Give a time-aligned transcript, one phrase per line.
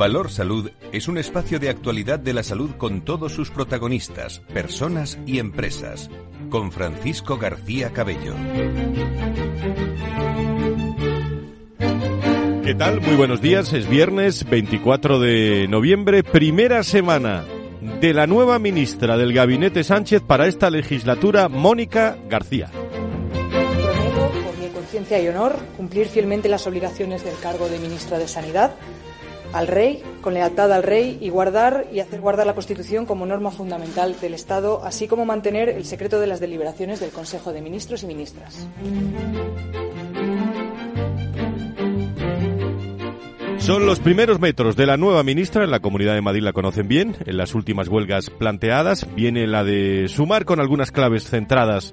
[0.00, 5.18] Valor Salud es un espacio de actualidad de la salud con todos sus protagonistas, personas
[5.26, 6.08] y empresas.
[6.48, 8.34] Con Francisco García Cabello.
[12.64, 13.02] ¿Qué tal?
[13.02, 13.74] Muy buenos días.
[13.74, 17.44] Es viernes 24 de noviembre, primera semana
[18.00, 22.70] de la nueva ministra del Gabinete Sánchez para esta legislatura, Mónica García.
[22.72, 28.28] Prometo, por mi conciencia y honor, cumplir fielmente las obligaciones del cargo de ministra de
[28.28, 28.74] Sanidad
[29.52, 33.50] al rey, con lealtad al rey y guardar y hacer guardar la Constitución como norma
[33.50, 38.02] fundamental del Estado, así como mantener el secreto de las deliberaciones del Consejo de Ministros
[38.02, 38.68] y Ministras.
[43.58, 46.88] Son los primeros metros de la nueva ministra, en la Comunidad de Madrid la conocen
[46.88, 51.92] bien, en las últimas huelgas planteadas, viene la de sumar con algunas claves centradas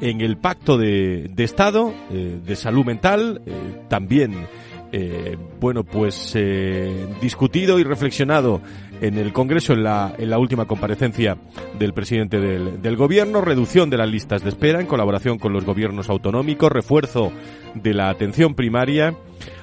[0.00, 3.52] en el pacto de, Estado, eh, de salud mental, eh,
[3.88, 4.46] también
[4.92, 8.60] eh, bueno, pues eh, discutido y reflexionado
[9.00, 11.36] en el Congreso en la, en la última comparecencia
[11.78, 15.64] del presidente del, del, Gobierno, reducción de las listas de espera en colaboración con los
[15.64, 17.30] gobiernos autonómicos, refuerzo
[17.74, 19.14] de la atención primaria,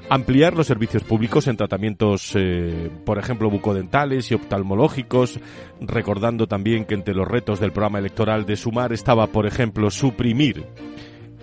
[0.10, 5.40] ampliar los servicios públicos en tratamientos, eh, por ejemplo, bucodentales y oftalmológicos,
[5.82, 10.66] recordando también que entre los retos del programa electoral de Sumar estaba, por ejemplo, suprimir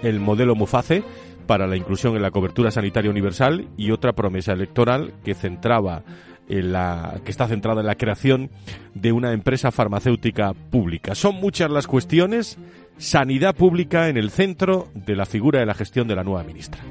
[0.02, 1.02] el modelo Muface,
[1.46, 6.02] para la inclusión en la cobertura sanitaria universal y otra promesa electoral que centraba
[6.48, 8.50] en la, que está centrada en la creación
[8.94, 11.14] de una empresa farmacéutica pública.
[11.14, 12.58] Son muchas las cuestiones,
[12.98, 16.82] sanidad pública en el centro de la figura de la gestión de la nueva ministra.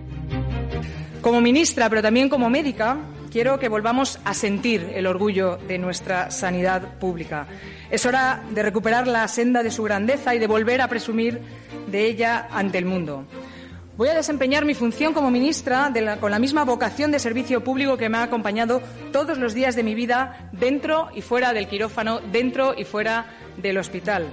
[1.21, 2.97] Como ministra, pero también como médica,
[3.31, 7.45] quiero que volvamos a sentir el orgullo de nuestra sanidad pública.
[7.91, 11.39] Es hora de recuperar la senda de su grandeza y de volver a presumir
[11.91, 13.25] de ella ante el mundo.
[14.01, 18.09] Voy a desempeñar mi función como ministra con la misma vocación de servicio público que
[18.09, 18.81] me ha acompañado
[19.11, 23.77] todos los días de mi vida dentro y fuera del quirófano, dentro y fuera del
[23.77, 24.25] hospital.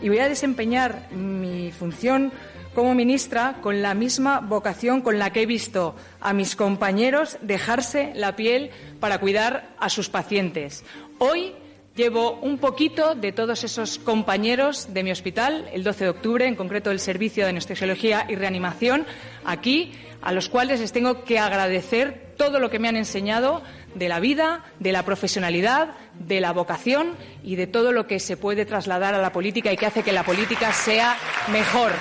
[0.00, 2.30] Y voy a desempeñar mi función
[2.72, 8.12] como ministra con la misma vocación con la que he visto a mis compañeros dejarse
[8.14, 8.70] la piel
[9.00, 10.84] para cuidar a sus pacientes.
[11.18, 11.52] Hoy
[11.96, 16.54] Llevo un poquito de todos esos compañeros de mi hospital, el 12 de octubre, en
[16.54, 19.06] concreto el Servicio de Anestesiología y Reanimación,
[19.46, 23.62] aquí, a los cuales les tengo que agradecer todo lo que me han enseñado
[23.94, 28.36] de la vida, de la profesionalidad, de la vocación y de todo lo que se
[28.36, 31.16] puede trasladar a la política y que hace que la política sea
[31.50, 31.92] mejor.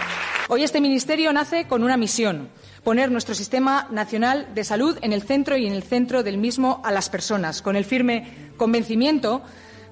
[0.49, 2.49] Hoy este Ministerio nace con una misión
[2.83, 6.81] poner nuestro sistema nacional de salud en el centro y en el centro del mismo
[6.83, 9.41] a las personas, con el firme convencimiento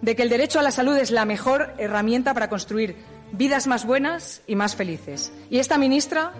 [0.03, 2.97] de que el derecho a la salud es la mejor herramienta para construir
[3.31, 5.31] vidas más buenas y más felices.
[5.49, 6.33] Y esta ministra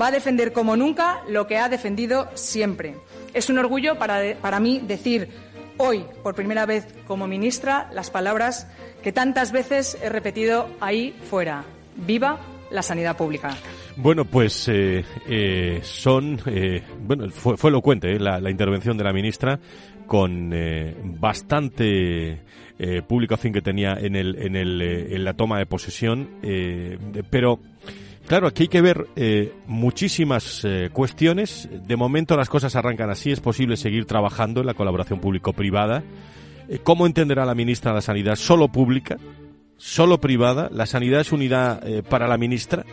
[0.00, 2.94] va a defender como nunca lo que ha defendido siempre.
[3.34, 5.30] Es un orgullo para, para mí decir
[5.78, 8.68] hoy, por primera vez como ministra, las palabras
[9.02, 11.64] que tantas veces he repetido ahí fuera.
[11.96, 12.38] Viva
[12.70, 13.56] la sanidad pública.
[13.96, 19.12] Bueno, pues eh, eh, son, eh, bueno, fue, fue elocuente la, la, intervención de la
[19.12, 19.58] ministra
[20.06, 20.54] con
[21.20, 22.40] bastante
[23.06, 26.28] público a fin que tenía en, el, en, el, en la toma de posesión,
[27.30, 27.60] pero
[28.28, 29.06] Claro, aquí hay que ver
[29.66, 30.62] muchísimas
[30.92, 31.66] cuestiones.
[31.86, 33.32] De momento las cosas arrancan así.
[33.32, 36.04] Es posible seguir trabajando en la colaboración público-privada.
[36.82, 38.36] ¿Cómo entenderá la ministra la sanidad?
[38.36, 39.16] ¿Solo pública?
[39.78, 40.68] ¿Solo privada?
[40.70, 42.84] ¿La sanidad es unidad para la ministra?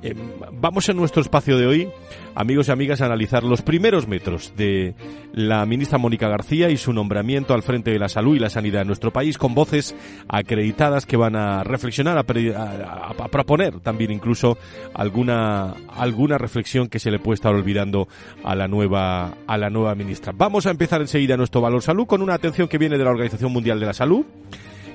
[0.00, 0.14] Eh,
[0.52, 1.88] vamos en nuestro espacio de hoy,
[2.36, 4.94] amigos y amigas, a analizar los primeros metros de
[5.32, 8.82] la ministra Mónica García y su nombramiento al frente de la salud y la sanidad
[8.82, 9.96] en nuestro país, con voces
[10.28, 14.56] acreditadas que van a reflexionar, a, a, proponer también incluso
[14.94, 18.06] alguna, alguna reflexión que se le puede estar olvidando
[18.44, 20.32] a la nueva, a la nueva ministra.
[20.32, 23.52] Vamos a empezar enseguida nuestro valor salud con una atención que viene de la Organización
[23.52, 24.24] Mundial de la Salud,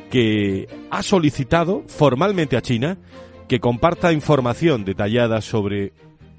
[0.10, 2.98] que ha solicitado formalmente a China
[3.48, 5.94] que comparta información detallada sobre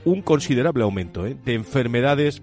[0.04, 1.36] un considerable aumento ¿eh?
[1.44, 2.42] de enfermedades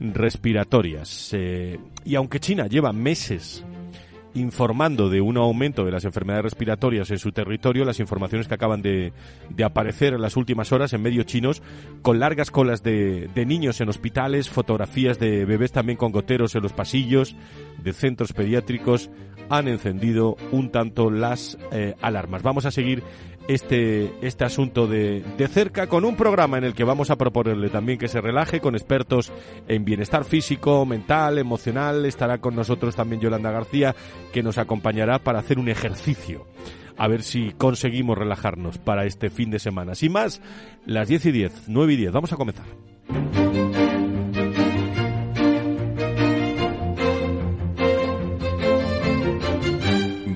[0.00, 1.30] respiratorias.
[1.32, 3.64] Eh, y aunque China lleva meses
[4.36, 8.82] informando de un aumento de las enfermedades respiratorias en su territorio, las informaciones que acaban
[8.82, 9.12] de,
[9.64, 11.62] aparecer en las últimas horas en medios chinos,
[12.02, 16.72] con largas colas de, niños en hospitales, fotografías de bebés también con goteros en los
[16.72, 17.34] pasillos
[17.82, 19.10] de centros pediátricos,
[19.48, 22.42] han encendido un tanto las eh, alarmas.
[22.42, 23.02] Vamos a seguir
[23.48, 27.68] este, este asunto de, de, cerca con un programa en el que vamos a proponerle
[27.68, 29.32] también que se relaje con expertos
[29.68, 32.06] en bienestar físico, mental, emocional.
[32.06, 33.94] Estará con nosotros también Yolanda García,
[34.32, 36.46] que nos acompañará para hacer un ejercicio.
[36.96, 39.94] A ver si conseguimos relajarnos para este fin de semana.
[39.94, 40.40] Sin más,
[40.86, 42.12] las 10 y 10, 9 y 10.
[42.12, 42.66] Vamos a comenzar.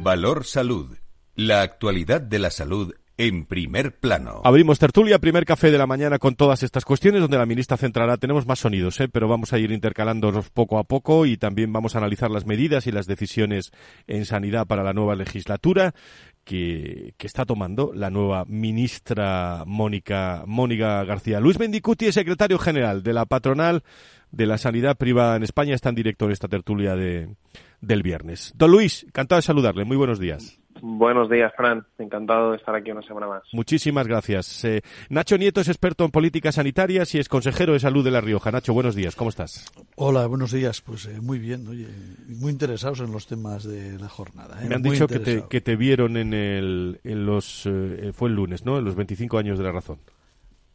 [0.03, 1.00] Valor Salud.
[1.40, 4.42] La actualidad de la salud en primer plano.
[4.44, 8.19] Abrimos tertulia, primer café de la mañana con todas estas cuestiones, donde la ministra centrará.
[8.19, 9.08] Tenemos más sonidos, ¿eh?
[9.08, 12.87] pero vamos a ir intercalándonos poco a poco y también vamos a analizar las medidas
[12.87, 13.70] y las decisiones
[14.06, 15.94] en sanidad para la nueva legislatura
[16.44, 21.40] que, está tomando la nueva ministra Mónica, Mónica García.
[21.40, 23.82] Luis Mendicuti es secretario general de la patronal
[24.31, 27.34] de la sanidad privada en España, está en directo en esta tertulia de,
[27.81, 28.52] del viernes.
[28.56, 29.87] Don Luis, encantado de saludarle.
[29.87, 30.60] Muy buenos días.
[30.82, 31.85] Buenos días, Fran.
[31.99, 33.43] Encantado de estar aquí una semana más.
[33.53, 34.65] Muchísimas gracias.
[34.65, 38.21] Eh, Nacho Nieto es experto en políticas sanitarias y es consejero de salud de La
[38.21, 38.50] Rioja.
[38.50, 39.17] Nacho, buenos días.
[39.17, 39.65] ¿Cómo estás?
[39.97, 40.81] Hola, buenos días.
[40.81, 41.67] Pues eh, muy bien.
[41.69, 41.88] Oye,
[42.29, 44.62] muy interesados en los temas de la jornada.
[44.62, 44.69] ¿eh?
[44.69, 47.69] Me han dicho que te, que te, vieron en, el, en los...
[48.12, 48.79] fue el lunes, ¿no?
[48.79, 49.99] En los 25 años de la razón.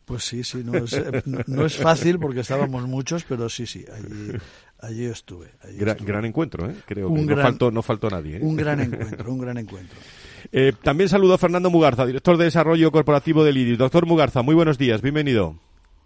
[0.05, 1.03] Pues sí, sí, no es,
[1.47, 4.37] no, es fácil porque estábamos muchos, pero sí, sí, allí,
[4.79, 5.47] allí estuve.
[5.73, 6.75] gran, encuentro, ¿eh?
[6.85, 8.37] creo que no, faltó, no faltó nadie.
[8.37, 8.39] ¿eh?
[8.41, 9.97] Un gran encuentro, un gran encuentro.
[10.51, 13.77] Eh, también saludo a Fernando Mugarza, director de Desarrollo Corporativo del IDI.
[13.77, 15.55] Doctor Mugarza, muy buenos días, bienvenido.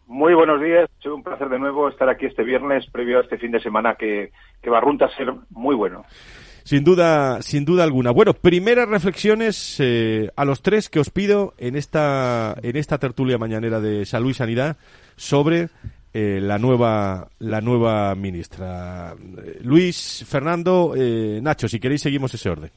[0.08, 3.38] Muy buenos días, es un placer de nuevo estar aquí este viernes previo a este
[3.38, 4.32] fin de semana que,
[4.62, 6.06] que va a ser muy bueno.
[6.70, 8.12] Sin duda, sin duda alguna.
[8.12, 13.40] Bueno, primeras reflexiones eh, a los tres que os pido en esta, en esta tertulia
[13.40, 14.78] mañanera de Salud y Sanidad
[15.16, 15.70] sobre
[16.14, 19.16] eh, la nueva la nueva ministra.
[19.64, 22.70] Luis, Fernando, eh, Nacho, si queréis seguimos ese orden.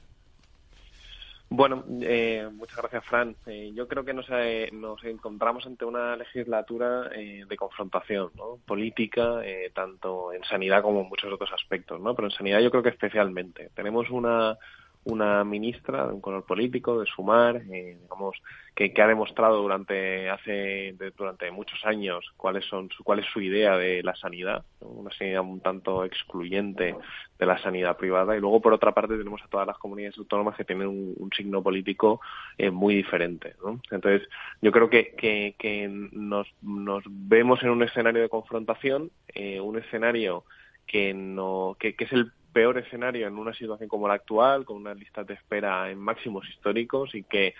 [1.54, 3.36] Bueno, eh, muchas gracias, Fran.
[3.44, 8.58] Eh, yo creo que nos, eh, nos, encontramos ante una legislatura de confrontación ¿no?
[8.66, 9.42] política,
[9.74, 12.14] tanto en sanidad como en muchos otros aspectos, ¿no?
[12.14, 13.68] Pero en sanidad yo creo que especialmente.
[13.74, 14.56] Tenemos una
[15.04, 18.36] una ministra de un color político, de Sumar, eh, digamos,
[18.74, 23.76] que, ha demostrado durante hace durante muchos años cuáles son su, cuál es su idea
[23.76, 26.94] de la sanidad, una sanidad un tanto excluyente
[27.38, 30.56] de la sanidad privada, y luego por otra parte tenemos a todas las comunidades autónomas
[30.56, 32.20] que tienen un, signo político
[32.58, 33.54] eh, muy diferente.
[33.90, 34.28] Entonces,
[34.60, 40.44] yo creo que, que, nos, nos vemos en un escenario de confrontación, eh, un escenario
[40.86, 44.76] que no que, que es el peor escenario en una situación como la actual, con
[44.76, 47.54] unas listas de espera en máximos históricos y que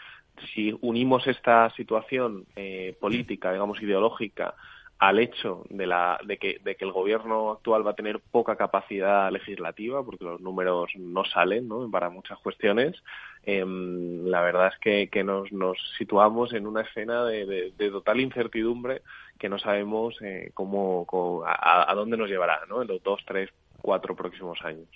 [0.54, 4.54] si unimos esta situación eh, política, digamos, ideológica,
[5.02, 8.54] al hecho de, la, de, que, de que el gobierno actual va a tener poca
[8.54, 11.90] capacidad legislativa, porque los números no salen ¿no?
[11.90, 13.02] para muchas cuestiones,
[13.42, 19.02] em, la verdad es que, nos, nos, situamos en una escena de, total incertidumbre
[19.40, 21.04] que no sabemos eh, cómo,
[21.44, 22.82] a, a, dónde nos llevará ¿no?
[22.82, 23.50] en los dos, tres
[23.82, 24.88] cuatro próximos años.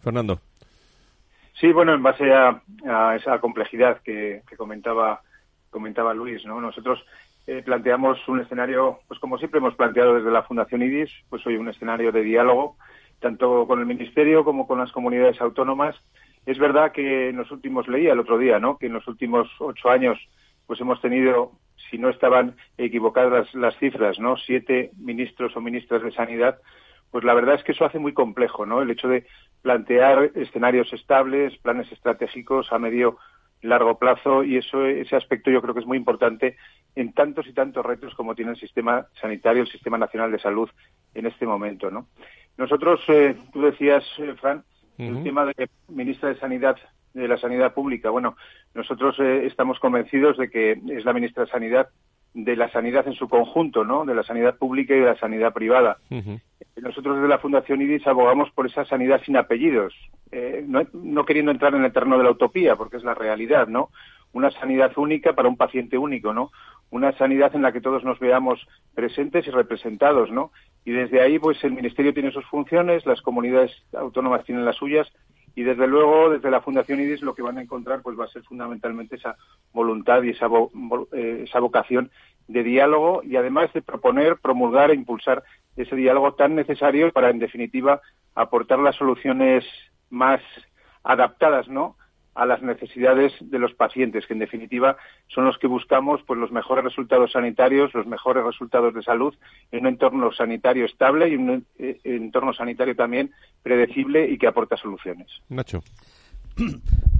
[0.00, 0.40] Fernando.
[1.60, 2.62] Sí, bueno, en base a,
[3.16, 5.22] esa complejidad que, comentaba
[5.70, 6.60] comentaba Luis, ¿no?
[6.60, 7.04] Nosotros
[7.48, 11.56] eh, planteamos un escenario, pues como siempre hemos planteado desde la Fundación IDIS, pues hoy
[11.56, 12.76] un escenario de diálogo,
[13.18, 15.96] tanto con el Ministerio como con las comunidades autónomas.
[16.46, 18.78] Es verdad que en los últimos, leía el otro día, ¿no?
[18.78, 20.18] Que en los últimos ocho años,
[20.66, 21.52] pues hemos tenido,
[21.90, 24.36] si no estaban equivocadas las cifras, ¿no?
[24.36, 26.58] Siete ministros o ministras de Sanidad
[27.14, 28.82] pues la verdad es que eso hace muy complejo, ¿no?
[28.82, 29.24] El hecho de
[29.62, 33.18] plantear escenarios estables, planes estratégicos a medio
[33.62, 36.56] largo plazo y eso ese aspecto yo creo que es muy importante
[36.96, 40.68] en tantos y tantos retos como tiene el sistema sanitario, el sistema nacional de salud
[41.14, 42.08] en este momento, ¿no?
[42.56, 44.64] Nosotros, eh, tú decías, eh, Fran,
[44.98, 46.76] el tema de ministra de Sanidad
[47.12, 48.10] de la Sanidad Pública.
[48.10, 48.36] Bueno,
[48.74, 51.90] nosotros eh, estamos convencidos de que es la ministra de Sanidad
[52.34, 54.04] de la sanidad en su conjunto, ¿no?
[54.04, 55.98] De la sanidad pública y de la sanidad privada.
[56.76, 59.94] Nosotros desde la Fundación IDIS abogamos por esa sanidad sin apellidos,
[60.32, 63.90] eh, no, queriendo entrar en el terreno de la utopía, porque es la realidad, ¿no?
[64.32, 66.50] Una sanidad única para un paciente único, ¿no?
[66.90, 70.50] Una sanidad en la que todos nos veamos presentes y representados, ¿no?
[70.84, 75.06] Y desde ahí, pues el Ministerio tiene sus funciones, las comunidades autónomas tienen las suyas,
[75.56, 78.28] y desde luego desde la Fundación IDIS lo que van a encontrar pues va a
[78.28, 79.36] ser fundamentalmente esa
[79.72, 80.48] voluntad y esa,
[81.12, 82.10] eh, esa vocación
[82.48, 85.44] de diálogo y además de proponer, promulgar e impulsar
[85.76, 88.00] ese diálogo tan necesario para en definitiva
[88.34, 89.64] aportar las soluciones
[90.10, 90.40] más
[91.02, 91.96] adaptadas, ¿no?
[92.34, 94.96] a las necesidades de los pacientes, que en definitiva
[95.28, 99.34] son los que buscamos pues los mejores resultados sanitarios, los mejores resultados de salud
[99.70, 103.30] en un entorno sanitario estable y un eh, entorno sanitario también
[103.62, 105.28] predecible y que aporta soluciones.
[105.48, 105.82] Nacho.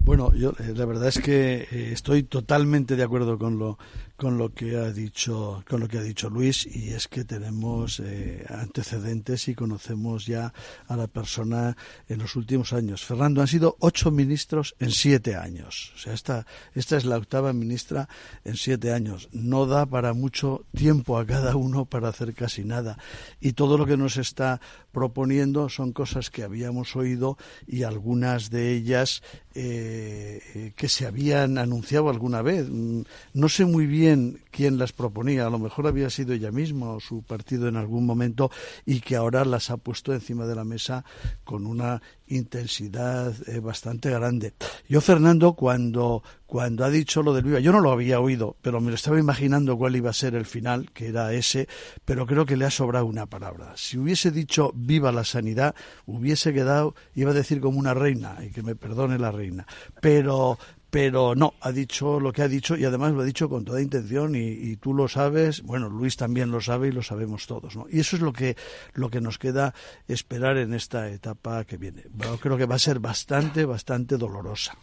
[0.05, 3.79] Bueno, yo eh, la verdad es que eh, estoy totalmente de acuerdo con lo
[4.17, 8.01] con lo que ha dicho con lo que ha dicho Luis y es que tenemos
[8.01, 10.53] eh, antecedentes y conocemos ya
[10.87, 11.77] a la persona
[12.09, 13.05] en los últimos años.
[13.05, 15.93] Fernando han sido ocho ministros en siete años.
[15.97, 18.09] O sea, esta esta es la octava ministra
[18.45, 19.29] en siete años.
[19.33, 22.99] No da para mucho tiempo a cada uno para hacer casi nada
[23.41, 24.61] y todo lo que nos está
[24.93, 29.23] proponiendo son cosas que habíamos oído y algunas de ellas
[29.55, 32.69] eh, que se habían anunciado alguna vez.
[32.69, 33.03] Mm,
[33.35, 37.01] no sé muy bien quién las proponía, a lo mejor había sido ella misma o
[37.01, 38.51] su partido en algún momento
[38.85, 41.05] y que ahora las ha puesto encima de la mesa
[41.45, 44.55] con una intensidad eh, bastante grande.
[44.89, 46.23] Yo, Fernando, cuando,
[46.55, 49.19] cuando ha dicho lo del Viva, yo no lo había oído, pero me lo estaba
[49.19, 51.67] imaginando cuál iba a ser el final, que era ese,
[52.05, 53.73] pero creo que le ha sobrado una palabra.
[53.75, 55.75] Si hubiese dicho viva la sanidad,
[56.07, 59.67] hubiese quedado, iba a decir como una reina, y que me perdone la reina,
[60.01, 60.57] pero,
[60.95, 63.83] pero no, ha dicho lo que ha dicho y además lo ha dicho con toda
[63.83, 67.87] intención y, tú lo sabes, bueno, Luis también lo sabe y lo sabemos todos, ¿no?
[67.91, 68.55] Y eso es lo que,
[68.95, 69.75] lo que nos queda
[70.07, 72.05] esperar en esta etapa que viene.
[72.41, 74.77] creo que va a ser bastante, bastante dolorosa.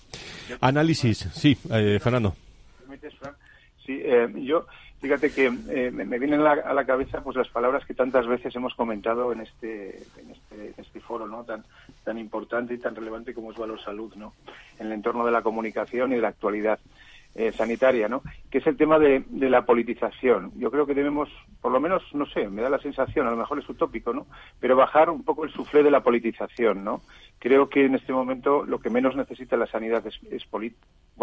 [0.59, 2.35] Análisis, sí, eh, Fernando.
[3.85, 4.65] Sí, eh, yo
[5.01, 8.75] Fíjate que eh, me vienen a la cabeza pues las palabras que tantas veces hemos
[8.75, 11.63] comentado en este, en este, este, foro no tan
[12.03, 14.33] tan importante y tan relevante como es Valor Salud, ¿no?
[14.79, 16.79] En el entorno de la comunicación y de la actualidad.
[17.33, 18.23] Eh, sanitaria, ¿no?
[18.49, 20.51] Que es el tema de, la politización.
[20.57, 21.29] Yo creo que debemos,
[21.61, 24.27] por lo menos, no sé, me da la sensación, a lo mejor es utópico, ¿no?
[24.59, 26.99] Pero bajar un poco el suflé de la politización, ¿no?
[27.39, 30.45] Creo que en este momento lo que menos necesita la sanidad es, es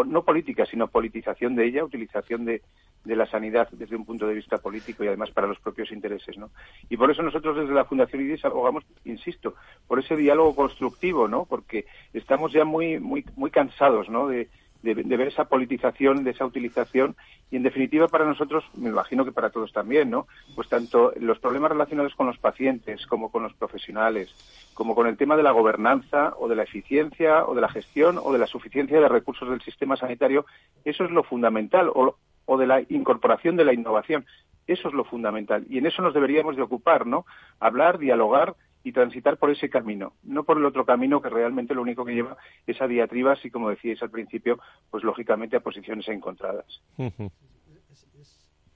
[0.07, 2.63] no política, sino politización de ella, utilización de,
[3.05, 6.37] de la sanidad desde un punto de vista político y además para los propios intereses,
[6.37, 6.51] ¿no?
[6.89, 9.55] Y por eso nosotros desde la Fundación IDIS abogamos, insisto,
[9.87, 11.45] por ese diálogo constructivo, ¿no?
[11.45, 14.29] Porque estamos ya muy muy muy cansados, ¿no?
[14.29, 14.49] De,
[14.83, 17.17] de, ver esa politización, de esa utilización
[17.51, 20.27] y en definitiva para nosotros, me imagino que para todos también, ¿no?
[20.55, 24.33] Pues tanto los problemas relacionados con los pacientes como con los profesionales,
[24.75, 28.19] como con el tema de la gobernanza o de la eficiencia o de la gestión
[28.23, 30.47] o de la suficiencia de recursos del sistema sanitario,
[30.85, 32.17] eso es lo fundamental o,
[32.49, 34.27] o de la incorporación de la innovación.
[34.67, 37.25] Eso es lo fundamental y en eso nos deberíamos de ocupar, ¿no?
[37.61, 41.83] Hablar, dialogar y transitar por ese camino, no por el otro camino que realmente lo
[41.83, 42.37] único que lleva
[42.67, 44.59] es a diatribas y, como decíais al principio,
[44.91, 46.83] pues lógicamente a posiciones encontradas.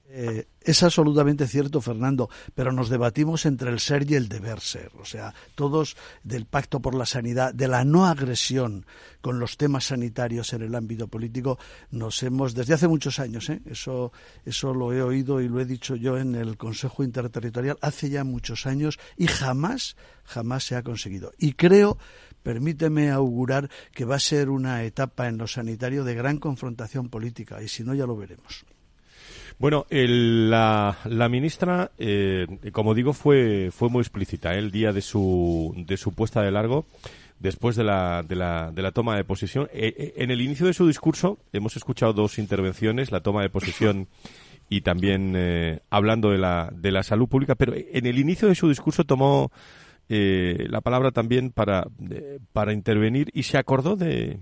[0.05, 4.91] Eh, es absolutamente cierto, Fernando, pero nos debatimos entre el ser y el deber ser.
[4.99, 8.85] O sea, todos del pacto por la sanidad, de la no agresión
[9.21, 11.57] con los temas sanitarios en el ámbito político,
[11.89, 13.61] nos hemos, desde hace muchos años, ¿eh?
[13.65, 14.11] eso,
[14.45, 18.23] eso lo he oído y lo he dicho yo en el Consejo Interterritorial hace ya
[18.23, 19.95] muchos años y jamás,
[20.25, 21.31] jamás se ha conseguido.
[21.37, 21.97] Y creo,
[22.43, 27.63] permíteme augurar que va a ser una etapa en lo sanitario de gran confrontación política
[27.63, 28.65] y si no ya lo veremos.
[29.59, 30.95] Bueno, la,
[31.29, 34.59] ministra, eh, como digo, fue, fue muy explícita ¿eh?
[34.59, 36.85] el día de su, de su puesta de largo
[37.39, 39.69] después de la, de la, de la toma de posesión.
[39.73, 44.07] Eh, en el inicio de su discurso hemos escuchado dos intervenciones, la toma de posesión
[44.69, 48.69] y también hablando de la, de la salud pública, pero en el inicio de su
[48.69, 49.51] discurso tomó
[50.07, 51.85] la palabra también para,
[52.53, 54.39] para intervenir y se acordó de,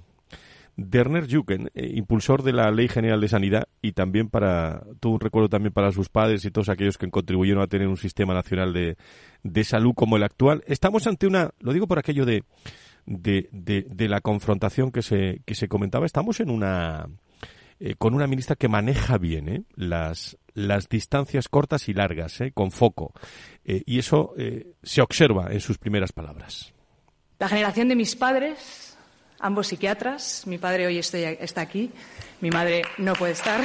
[0.78, 5.20] Derner Juken, eh, impulsor de la Ley General de Sanidad y también para, tuvo un
[5.20, 8.74] recuerdo también para sus padres y todos aquellos que contribuyeron a tener un sistema nacional
[8.74, 8.98] de,
[9.44, 10.64] de salud como el actual.
[10.68, 12.44] Estamos ante una, lo digo por aquello de,
[13.06, 17.08] de, de, la confrontación que se, que se comentaba, estamos en una,
[17.80, 22.72] eh, con una ministra que maneja bien eh, las, las distancias cortas y largas, con
[22.72, 23.14] foco.
[23.64, 24.34] y eso
[24.84, 26.74] se observa en sus primeras palabras.
[27.40, 28.91] La generación de mis padres
[29.42, 30.44] ambos psiquiatras.
[30.46, 31.92] Mi padre hoy está aquí,
[32.40, 33.62] mi madre no puede estar.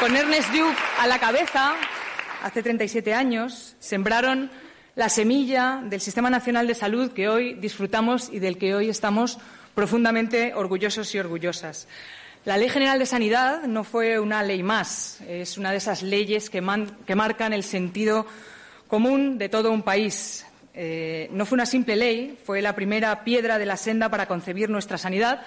[0.00, 1.74] Con Ernest Duke a la cabeza,
[2.42, 4.50] hace 37 años, sembraron
[4.96, 9.38] la semilla del Sistema Nacional de Salud que hoy disfrutamos y del que hoy estamos
[9.74, 11.86] profundamente orgullosos y orgullosas.
[12.46, 16.48] La Ley General de Sanidad no fue una ley más, es una de esas leyes
[16.48, 16.64] que,
[17.06, 18.26] que marcan el sentido
[18.90, 20.44] común de todo un país.
[20.74, 24.68] Eh, no fue una simple ley, fue la primera piedra de la senda para concebir
[24.68, 25.42] nuestra sanidad,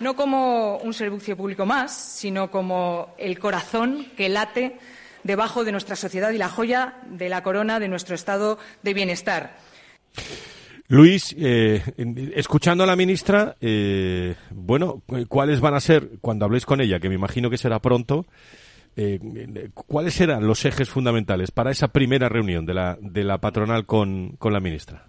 [0.00, 4.76] no como un servicio público más, sino como el corazón que late
[5.22, 9.56] debajo de nuestra sociedad y la joya de la corona de nuestro estado de bienestar.
[10.88, 11.82] Luis, eh,
[12.34, 17.08] escuchando a la ministra, eh, bueno, ¿cuáles van a ser, cuando habléis con ella, que
[17.08, 18.26] me imagino que será pronto,
[18.96, 19.18] eh,
[19.74, 24.36] cuáles serán los ejes fundamentales para esa primera reunión de la, de la patronal con,
[24.36, 25.06] con la ministra?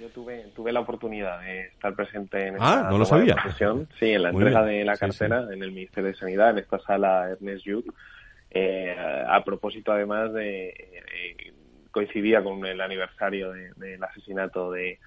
[0.00, 3.36] Yo tuve, tuve la oportunidad de estar presente en ah, esta no lo sabía.
[3.98, 7.30] sí, en la entrega de la cartera en el Ministerio de Sanidad, en esta sala
[7.30, 7.86] Ernest Lluch,
[9.28, 10.74] a propósito además de
[11.92, 14.98] coincidía con el aniversario del asesinato de,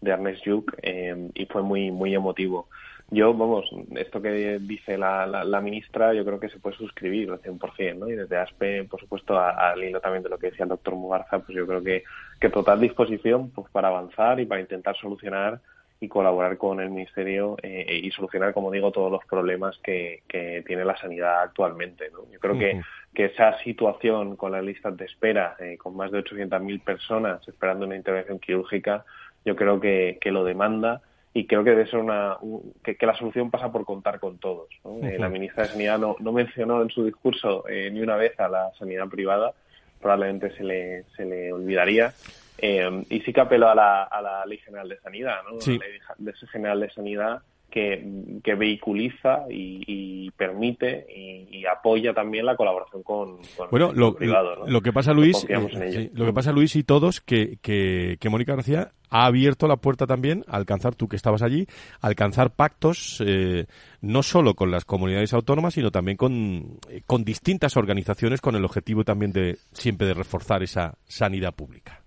[0.00, 2.68] de Ernest Lluch eh, y fue muy muy emotivo.
[3.14, 7.40] Yo, vamos, esto que dice la, la, ministra, yo creo que se puede suscribir al
[7.40, 8.08] 100%, ¿no?
[8.08, 11.38] Y desde ASPE, por supuesto, al hilo también de lo que decía el doctor Mugarza,
[11.38, 12.02] pues yo creo que,
[12.40, 15.60] que total disposición pues para avanzar y para intentar solucionar
[16.00, 20.64] y colaborar con el Ministerio eh, y solucionar, como digo, todos los problemas que, que
[20.66, 22.10] tiene la sanidad actualmente.
[22.10, 22.28] ¿no?
[22.32, 22.80] Yo creo que,
[23.14, 27.86] que esa situación con las listas de espera, eh, con más de 800.000 personas esperando
[27.86, 29.04] una intervención quirúrgica,
[29.44, 31.00] yo creo que, que lo demanda
[31.36, 32.38] y creo que debe ser una
[32.82, 34.68] que, la solución pasa por contar con todos.
[35.02, 38.38] Eh, la ministra de Sanidad no, no mencionó en su discurso eh, ni una vez
[38.38, 39.52] a la sanidad privada,
[40.00, 42.14] probablemente se le, se le olvidaría.
[42.56, 45.58] Eh, y sí que apeló a la, a la Ley General de Sanidad, ¿no?
[45.58, 45.86] La
[46.20, 47.42] Ley General de Sanidad
[47.74, 53.38] que, vehiculiza y, permite y, apoya también la colaboración con,
[53.70, 54.64] bueno, el lo, privado.
[54.66, 58.92] Lo que pasa, Luis, eh, lo que pasa, Luis, y todos, que, que, Mónica García
[59.10, 61.66] ha abierto la puerta también a alcanzar, tú que estabas allí,
[62.00, 63.66] a alcanzar pactos eh,
[64.00, 69.02] no solo con las comunidades autónomas, sino también con, con distintas organizaciones con el objetivo
[69.02, 72.00] también de siempre de reforzar esa sanidad pública.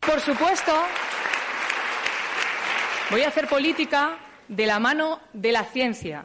[0.00, 0.72] Por supuesto,
[3.10, 4.18] voy a hacer política
[4.48, 6.24] de la mano de la ciencia,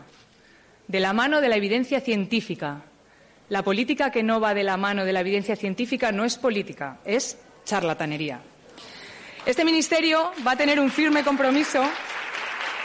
[0.87, 2.81] de la mano de la evidencia científica.
[3.49, 6.99] La política que no va de la mano de la evidencia científica no es política,
[7.03, 8.41] es charlatanería.
[9.45, 11.83] Este Ministerio va a tener un firme compromiso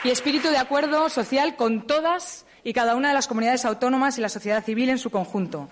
[0.03, 4.21] y espíritu de acuerdo social con todas y cada una de las comunidades autónomas y
[4.21, 5.69] la sociedad civil en su conjunto.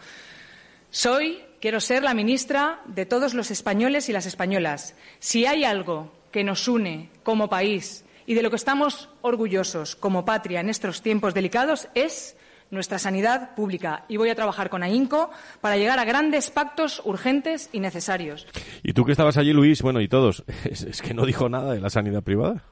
[0.91, 4.95] Soy, quiero ser la ministra de todos los españoles y las españolas.
[5.19, 10.25] Si hay algo que nos une como país y de lo que estamos orgullosos como
[10.25, 12.37] patria en estos tiempos delicados es
[12.71, 14.05] nuestra sanidad pública.
[14.09, 18.47] Y voy a trabajar con AINCO para llegar a grandes pactos urgentes y necesarios.
[18.83, 21.81] Y tú que estabas allí, Luis, bueno, y todos, es, que no dijo nada de
[21.81, 22.63] la sanidad privada.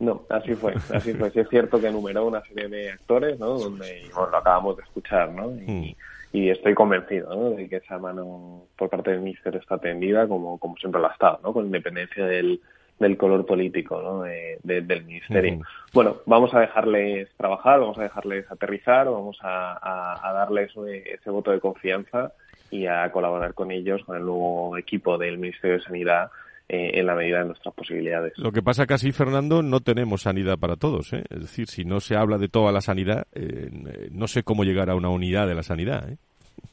[0.00, 1.30] No, así fue, así fue.
[1.30, 3.58] Sí es cierto que enumeró una serie de actores, ¿no?
[3.58, 5.50] Donde lo acabamos de escuchar, ¿no?
[5.52, 5.96] Y,
[6.32, 6.50] hmm.
[6.52, 7.50] estoy convencido, ¿no?
[7.50, 11.12] De que esa mano por parte del Ministerio está tendida como, como siempre lo ha
[11.12, 11.52] estado, ¿no?
[11.52, 12.60] Con independencia del,
[12.98, 14.22] del color político ¿no?
[14.22, 15.60] del ministerio.
[15.92, 21.60] Bueno, vamos a dejarles trabajar, vamos a dejarles aterrizar, vamos a, darles ese voto de
[21.60, 22.32] confianza
[22.70, 26.30] y a colaborar con ellos, con el nuevo equipo del Ministerio de Sanidad,
[26.68, 28.36] eh, en la medida de nuestras posibilidades.
[28.36, 31.14] Lo que pasa casi, Fernando, no tenemos sanidad para todos.
[31.14, 31.24] ¿eh?
[31.30, 33.70] Es decir, si no se habla de toda la sanidad, eh,
[34.12, 36.10] no sé cómo llegar a una unidad de la sanidad.
[36.10, 36.18] ¿eh?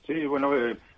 [0.06, 0.52] Sí, bueno,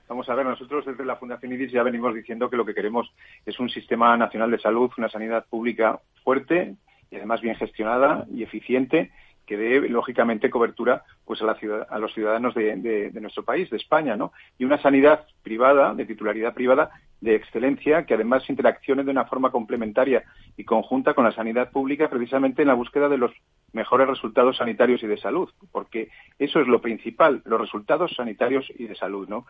[0.07, 3.11] Vamos a ver, nosotros desde la Fundación IDIS ya venimos diciendo que lo que queremos
[3.45, 6.75] es un sistema nacional de salud, una sanidad pública fuerte
[7.11, 9.11] y además bien gestionada y eficiente
[9.45, 13.77] que dé lógicamente cobertura pues a, la ciudad, a los ciudadanos de, nuestro país, de
[13.77, 14.33] España, ¿no?
[14.57, 16.91] Y una sanidad privada, de titularidad privada,
[17.21, 20.23] de excelencia, que además interaccione de una forma complementaria
[20.55, 23.31] y conjunta con la sanidad pública, precisamente en la búsqueda de los
[23.73, 28.85] mejores resultados sanitarios y de salud, porque eso es lo principal, los resultados sanitarios y
[28.85, 29.45] de salud, ¿no?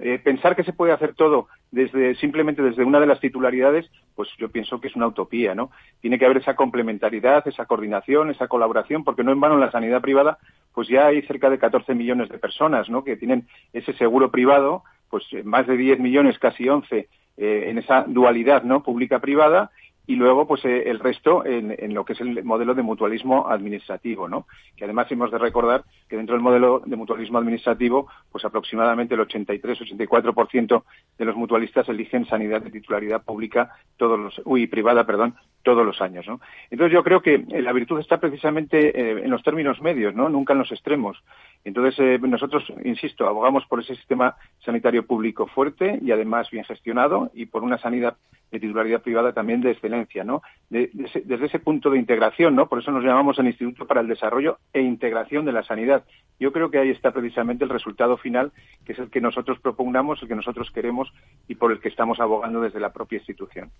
[0.00, 4.28] Eh, pensar que se puede hacer todo desde simplemente desde una de las titularidades, pues
[4.38, 5.70] yo pienso que es una utopía, ¿no?
[6.00, 9.72] Tiene que haber esa complementariedad, esa coordinación, esa colaboración, porque no en vano en la
[9.72, 10.38] sanidad privada,
[10.72, 13.02] pues ya hay cerca de 14 millones de personas, ¿no?
[13.02, 18.04] Que tienen ese seguro privado, pues más de 10 millones, casi 11, eh, en esa
[18.06, 18.82] dualidad, ¿no?
[18.82, 19.70] Pública-privada
[20.08, 24.26] y luego pues eh, el resto en, lo que es el modelo de mutualismo administrativo,
[24.26, 24.46] ¿no?
[24.74, 29.20] Que además hemos de recordar que dentro del modelo de mutualismo administrativo, pues aproximadamente el
[29.20, 30.82] 83-84%
[31.18, 36.00] de los mutualistas eligen sanidad de titularidad pública todos los, uy, privada, perdón, todos los
[36.00, 36.40] años, ¿no?
[36.70, 40.30] Entonces yo creo que la virtud está precisamente eh, en los términos medios, ¿no?
[40.30, 41.22] Nunca en los extremos.
[41.64, 47.30] Entonces eh, nosotros, insisto, abogamos por ese sistema sanitario público fuerte y además bien gestionado
[47.34, 48.16] y por una sanidad
[48.50, 50.42] de titularidad privada también de excelencia, ¿no?
[50.70, 52.68] desde ese punto de integración, ¿no?
[52.68, 56.04] Por eso nos llamamos el Instituto para el Desarrollo e Integración de la Sanidad.
[56.38, 58.52] Yo creo que ahí está precisamente el resultado final,
[58.84, 61.10] que es el que nosotros propugnamos, el que nosotros queremos
[61.48, 63.70] y por el que estamos abogando desde la propia institución.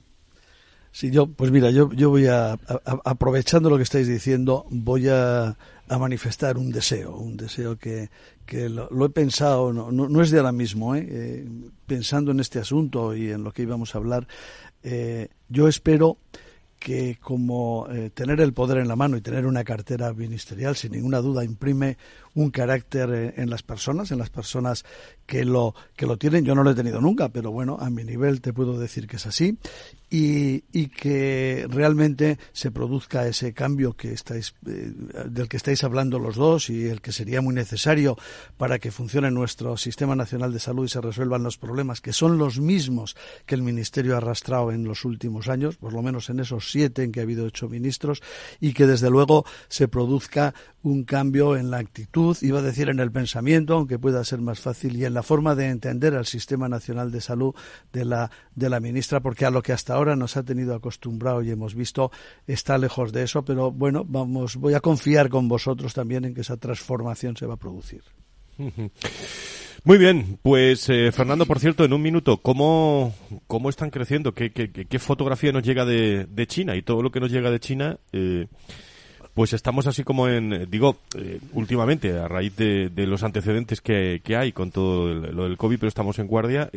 [0.91, 2.59] Sí, yo, pues mira, yo, voy a,
[3.05, 5.57] aprovechando lo que estáis diciendo, voy a,
[5.89, 8.09] manifestar un deseo, un deseo que,
[8.69, 11.07] lo, he pensado, no, no, es de ahora mismo, ¿eh?
[11.09, 11.47] ¿eh?
[11.87, 14.27] pensando en este asunto y en lo que íbamos a hablar,
[14.83, 16.19] eh, yo espero
[16.79, 20.93] que como eh, tener el poder en la mano y tener una cartera ministerial sin
[20.93, 21.99] ninguna duda imprime
[22.35, 24.85] un carácter eh, en las personas, en las personas
[25.27, 26.45] que lo, que lo tienen.
[26.45, 29.17] Yo no lo he tenido nunca, pero bueno, a mi nivel te puedo decir que
[29.17, 29.59] es así.
[30.11, 34.91] Y, que realmente se produzca ese cambio que estáis, eh,
[35.27, 38.17] del que estáis hablando los dos y el que sería muy necesario
[38.57, 42.39] para que funcione nuestro Sistema Nacional de Salud y se resuelvan los problemas, que son
[42.39, 46.41] los mismos que el Ministerio ha arrastrado en los últimos años, por lo menos en
[46.41, 48.23] esos siete en que ha habido ocho ministros,
[48.61, 53.01] y que desde luego se produzca un cambio en la actitud, iba a decir en
[53.01, 56.69] el pensamiento, aunque pueda ser más fácil, y en la forma de entender al Sistema
[56.69, 57.55] Nacional de Salud
[57.93, 61.43] de la, de la ministra, porque a lo que hasta ahora nos ha tenido acostumbrado
[61.43, 62.11] y hemos visto
[62.47, 66.43] está lejos de eso, pero bueno, vamos, voy a confiar con vosotros también en que
[66.43, 68.03] esa transformación se va a producir.
[69.85, 73.15] Muy bien, pues eh, Fernando, por cierto, en un minuto, ¿cómo,
[73.47, 74.35] cómo están creciendo?
[74.35, 76.77] ¿Qué, qué, qué fotografía nos llega de, de, China?
[76.77, 78.49] Y todo lo que nos llega de China, eh,
[79.39, 84.51] pues estamos así como en, digo, eh, últimamente, a raíz de, los antecedentes que, hay
[84.51, 86.69] con todo lo del COVID, pero estamos en guardia,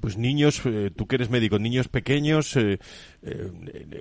[0.00, 2.78] pues niños, eh, tú que eres médico, niños pequeños, eh,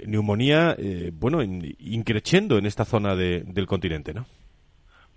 [0.06, 0.78] neumonía,
[1.14, 4.28] bueno, increciendo en esta zona del continente, ¿no?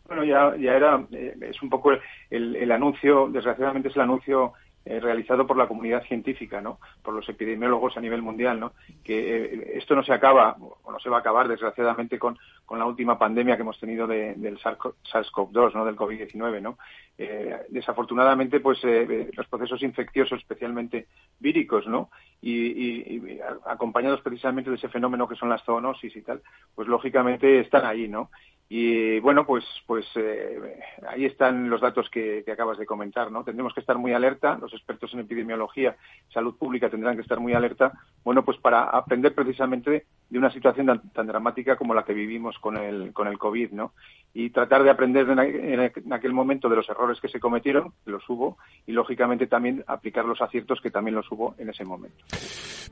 [0.06, 1.90] Bueno, ya, ya era, es un poco
[2.30, 4.54] el, el anuncio, desgraciadamente es el anuncio
[4.88, 6.78] eh, realizado por la comunidad científica, ¿no?
[7.02, 8.72] por los epidemiólogos a nivel mundial, ¿no?
[9.02, 12.78] que eh, esto no se acaba, o no se va a acabar, desgraciadamente, con, con
[12.78, 15.84] la última pandemia que hemos tenido del SARS-CoV-2, ¿no?
[15.84, 16.62] del COVID-19.
[16.62, 16.78] ¿no?
[17.18, 21.08] Eh, desafortunadamente, pues los procesos infecciosos, especialmente
[21.40, 22.10] víricos, ¿no?
[22.40, 26.42] Y, y, acompañados precisamente de ese fenómeno que son las zoonosis y tal,
[26.74, 28.30] pues lógicamente están ahí, ¿no?
[28.68, 33.44] Y bueno, pues, pues eh, ahí están los datos que, acabas de comentar, ¿no?
[33.44, 35.96] Tendremos que estar muy alerta, los expertos en epidemiología,
[36.32, 37.92] salud pública tendrán que estar muy alerta,
[38.24, 42.76] bueno, pues para aprender precisamente de una situación tan, dramática como la que vivimos con
[42.76, 43.92] el, con el COVID, ¿no?
[44.34, 48.28] Y tratar de aprender en, aquel momento de los errores que se cometieron, que los
[48.28, 52.24] hubo, y lógicamente también aplicar los aciertos que también los hubo en ese momento.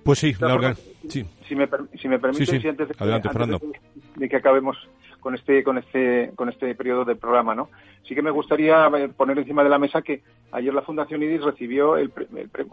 [0.04, 0.74] Pues sí, la
[1.08, 1.26] sí.
[1.48, 1.68] Si me,
[2.00, 4.76] si me permite, sí, antes, de que acabemos
[5.24, 7.70] con este con este con este periodo del programa, ¿no?
[8.06, 11.42] Sí que me gustaría eh, poner encima de la mesa que ayer la Fundación IDIS
[11.42, 12.12] recibió el,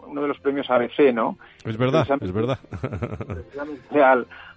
[0.06, 1.38] uno de los premios ABC, ¿no?
[1.64, 2.58] Es verdad, es verdad.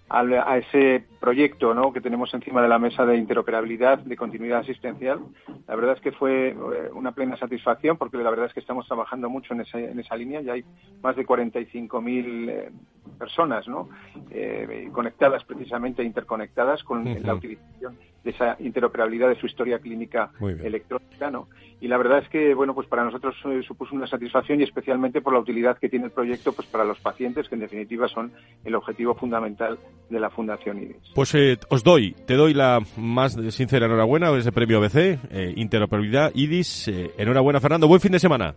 [0.09, 1.91] a ese proyecto ¿no?
[1.91, 5.19] que tenemos encima de la mesa de interoperabilidad, de continuidad asistencial.
[5.67, 6.55] La verdad es que fue eh,
[6.93, 10.15] una plena satisfacción porque la verdad es que estamos trabajando mucho en esa, en esa
[10.15, 10.41] línea.
[10.41, 10.63] Ya hay
[11.01, 12.71] más de 45.000 eh,
[13.17, 13.89] personas ¿no?
[14.29, 17.84] Eh, conectadas precisamente, interconectadas con la utilización
[18.23, 21.47] de esa interoperabilidad de su historia clínica electrónica, ¿no?
[21.81, 25.21] Y la verdad es que, bueno, pues para nosotros eh, supuso una satisfacción y especialmente
[25.21, 28.31] por la utilidad que tiene el proyecto, pues para los pacientes, que en definitiva son
[28.63, 29.77] el objetivo fundamental
[30.09, 31.11] de la Fundación IDIS.
[31.13, 36.31] Pues eh, os doy, te doy la más sincera enhorabuena ese premio ABC, eh, interoperabilidad
[36.33, 36.87] IDIS.
[37.17, 37.87] enhorabuena, Fernando.
[37.87, 38.55] Buen fin de semana.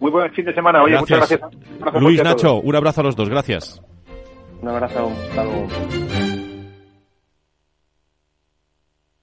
[0.00, 0.82] Muy buen fin de semana.
[0.82, 1.40] Oye, muchas gracias.
[2.00, 3.28] Luis Nacho, un abrazo a los dos.
[3.28, 3.82] Gracias.
[4.62, 5.12] Un abrazo.
[5.28, 6.29] Hasta luego.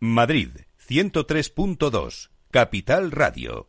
[0.00, 0.50] Madrid,
[0.88, 3.68] 103.2, Capital Radio.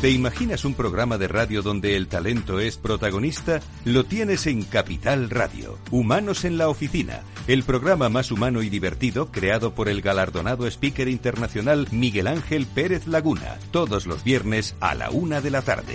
[0.00, 3.60] ¿Te imaginas un programa de radio donde el talento es protagonista?
[3.84, 5.78] Lo tienes en Capital Radio.
[5.92, 11.06] Humanos en la Oficina, el programa más humano y divertido creado por el galardonado speaker
[11.06, 15.94] internacional Miguel Ángel Pérez Laguna, todos los viernes a la una de la tarde.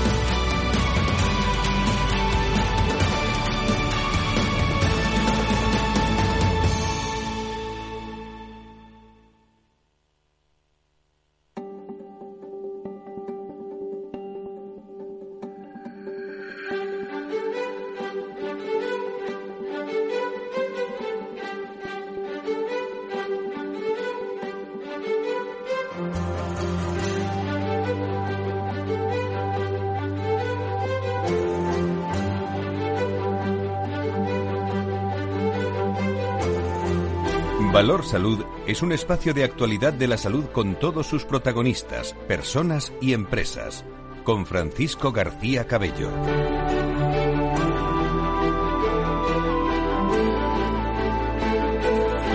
[37.81, 42.93] Valor Salud es un espacio de actualidad de la salud con todos sus protagonistas, personas
[43.01, 43.83] y empresas.
[44.23, 46.11] Con Francisco García Cabello.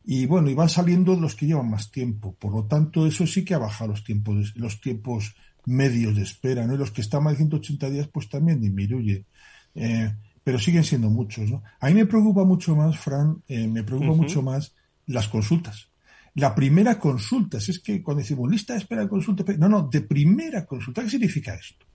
[0.04, 2.34] y bueno, y van saliendo los que llevan más tiempo.
[2.38, 5.34] Por lo tanto, eso sí que ha bajado los tiempos, los tiempos
[5.66, 6.74] medios de espera, ¿no?
[6.74, 9.26] Y los que están más de 180 días, pues también disminuye.
[9.74, 11.62] Eh, pero siguen siendo muchos, ¿no?
[11.80, 14.74] A mí me preocupa mucho más, Fran, me preocupa mucho más
[15.06, 15.88] las consultas
[16.34, 17.60] la primera consulta.
[17.60, 21.02] Si es que cuando decimos lista de espera de consulta, no, no, de primera consulta.
[21.02, 21.86] ¿Qué significa esto?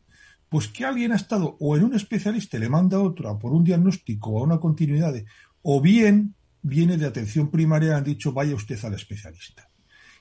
[0.49, 3.53] Pues que alguien ha estado o en un especialista y le manda a otro por
[3.53, 5.15] un diagnóstico o a una continuidad,
[5.61, 9.67] o bien viene de atención primaria y han dicho vaya usted al especialista.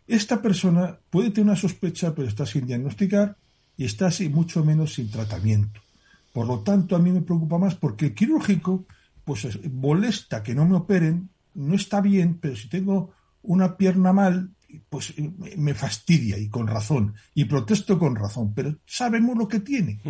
[0.07, 3.37] Esta persona puede tener una sospecha, pero está sin diagnosticar
[3.77, 5.81] y está así mucho menos sin tratamiento.
[6.33, 8.87] Por lo tanto, a mí me preocupa más porque el quirúrgico,
[9.25, 13.13] pues molesta que no me operen, no está bien, pero si tengo
[13.43, 14.51] una pierna mal,
[14.89, 15.15] pues
[15.57, 20.01] me fastidia y con razón, y protesto con razón, pero sabemos lo que tiene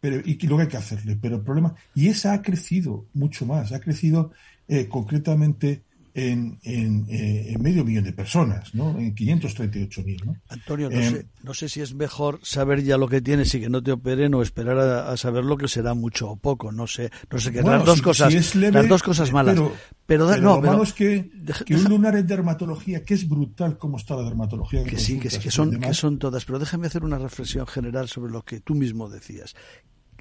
[0.00, 1.16] pero, y lo que hay que hacerle.
[1.20, 4.32] Pero el problema, y esa ha crecido mucho más, ha crecido
[4.66, 5.84] eh, concretamente
[6.18, 8.98] en, eh, en, medio millón de personas, ¿no?
[8.98, 10.36] En 538.000, ¿no?
[10.48, 13.60] Antonio, no, eh, sé, no sé si es mejor saber ya lo que tienes y
[13.60, 16.86] que no te operen o esperar a, saber lo que será mucho o poco, no
[16.86, 19.54] sé, no sé qué, las dos cosas, las dos cosas malas.
[19.54, 19.72] Pero,
[20.06, 21.30] pero, no, lo es que,
[21.64, 24.84] que un lunar en dermatología, que es brutal cómo está la dermatología.
[24.84, 28.08] Que sí, que sí, que son, que son todas, pero déjame hacer una reflexión general
[28.08, 29.54] sobre lo que tú mismo decías.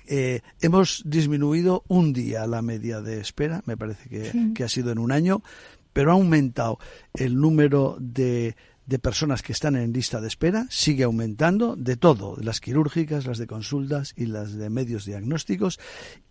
[0.09, 4.91] Eh, hemos disminuido un día la media de espera, me parece que, que, ha sido
[4.91, 5.41] en un año,
[5.97, 6.77] pero ha aumentado
[7.15, 8.55] el número de,
[8.87, 13.37] de personas que están en lista de espera sigue aumentando de todo, las quirúrgicas, las
[13.37, 15.79] de consultas y las de medios diagnósticos,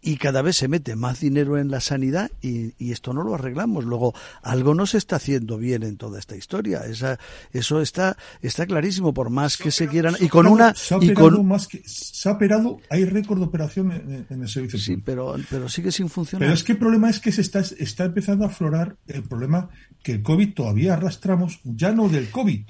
[0.00, 3.84] y cada vez se mete más dinero en la sanidad y, esto no lo arreglamos.
[3.84, 6.86] Luego, algo no se está haciendo bien en toda esta historia.
[6.86, 7.18] Esa,
[7.52, 10.14] eso está, está clarísimo, por más que se quieran.
[10.20, 10.74] Y con una.
[10.74, 13.92] Se ha operado, más que, se ha operado hay récord de operación
[14.30, 16.46] en, el servicio Sí, pero, pero sigue sin funcionar.
[16.46, 19.68] Pero es que el problema es que se está, está empezando a aflorar el problema
[20.06, 22.62] que el COVID todavía arrastramos, ya no del COVID,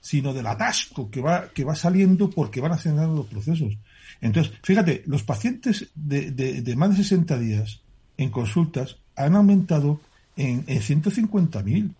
[0.00, 3.76] sino del atasco que va, que va saliendo porque van acelerando los procesos.
[4.22, 7.82] Entonces, fíjate, los pacientes de, de, más de 60 días
[8.16, 10.00] en consultas han aumentado
[10.34, 11.92] en, en 150.000.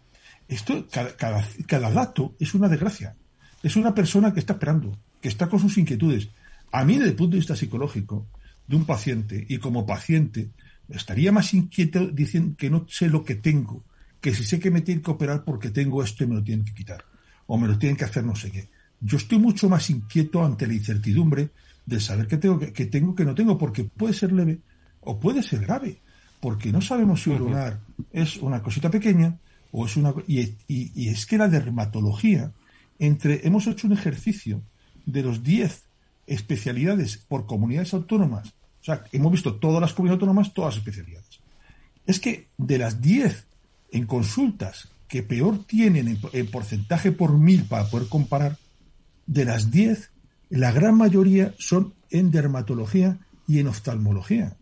[0.49, 3.15] Esto, cada, cada, cada dato es una desgracia.
[3.63, 6.31] Es una persona que está esperando, que está con sus inquietudes.
[6.73, 8.27] A mí, desde el punto de vista psicológico,
[8.67, 10.49] de un paciente, y como paciente,
[10.89, 13.85] estaría más inquieto diciendo que no sé lo que tengo,
[14.21, 16.65] que si sé que me tienen que operar porque tengo esto y me lo tienen
[16.65, 17.05] que quitar,
[17.47, 18.69] o me lo tienen que hacer no sé qué.
[19.01, 21.51] Yo estoy mucho más inquieto ante la incertidumbre
[21.87, 24.59] de saber que tengo que, tengo que no tengo, porque puede ser leve
[25.01, 26.01] o puede ser grave,
[26.41, 27.81] porque no sabemos si un lunar
[28.13, 29.39] es una cosita pequeña
[29.71, 32.53] o es una y, y, es que la dermatología
[32.99, 34.63] entre hemos hecho un ejercicio
[35.07, 35.85] de los 10
[36.27, 38.49] especialidades por comunidades autónomas,
[38.81, 41.41] o sea, hemos visto todas las comunidades autónomas, todas las especialidades.
[42.05, 43.48] Es que de las 10
[43.91, 48.59] en consultas que peor tienen en, porcentaje por mil para poder comparar,
[49.27, 50.11] de las 10,
[50.51, 54.57] la gran mayoría son en dermatología y en oftalmología.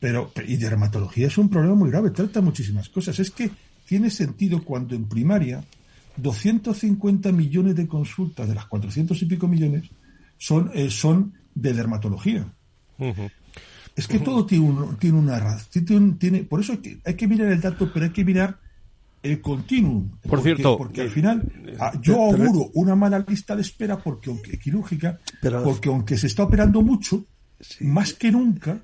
[0.00, 3.18] Pero, y dermatología es un problema muy grave, trata muchísimas cosas.
[3.18, 3.50] Es que
[3.86, 5.64] tiene sentido cuando en primaria
[6.16, 9.84] 250 millones de consultas de las 400 y pico millones
[10.38, 12.46] son, eh, son de dermatología.
[13.96, 16.18] Es que todo tiene, un, tiene una razón.
[16.18, 18.58] Tiene, por eso hay que, hay que mirar el dato, pero hay que mirar
[19.22, 20.10] el continuum.
[20.20, 23.96] Por porque, cierto, porque al final eh, ah, yo auguro una mala lista de espera
[23.98, 25.18] porque aunque quirúrgica,
[25.64, 27.24] porque aunque se está operando mucho,
[27.80, 28.78] más que nunca,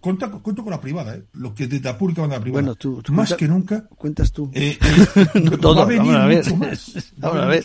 [0.00, 1.24] cuento, con la privada, ¿eh?
[1.32, 2.62] lo que desde la pública van a la privada.
[2.62, 3.88] Bueno, tú, más que nunca.
[3.88, 4.48] Cuentas tú.
[4.54, 4.78] Eh,
[5.42, 5.76] no todo.
[5.76, 7.12] Va a venir mucho más.
[7.20, 7.64] a ver.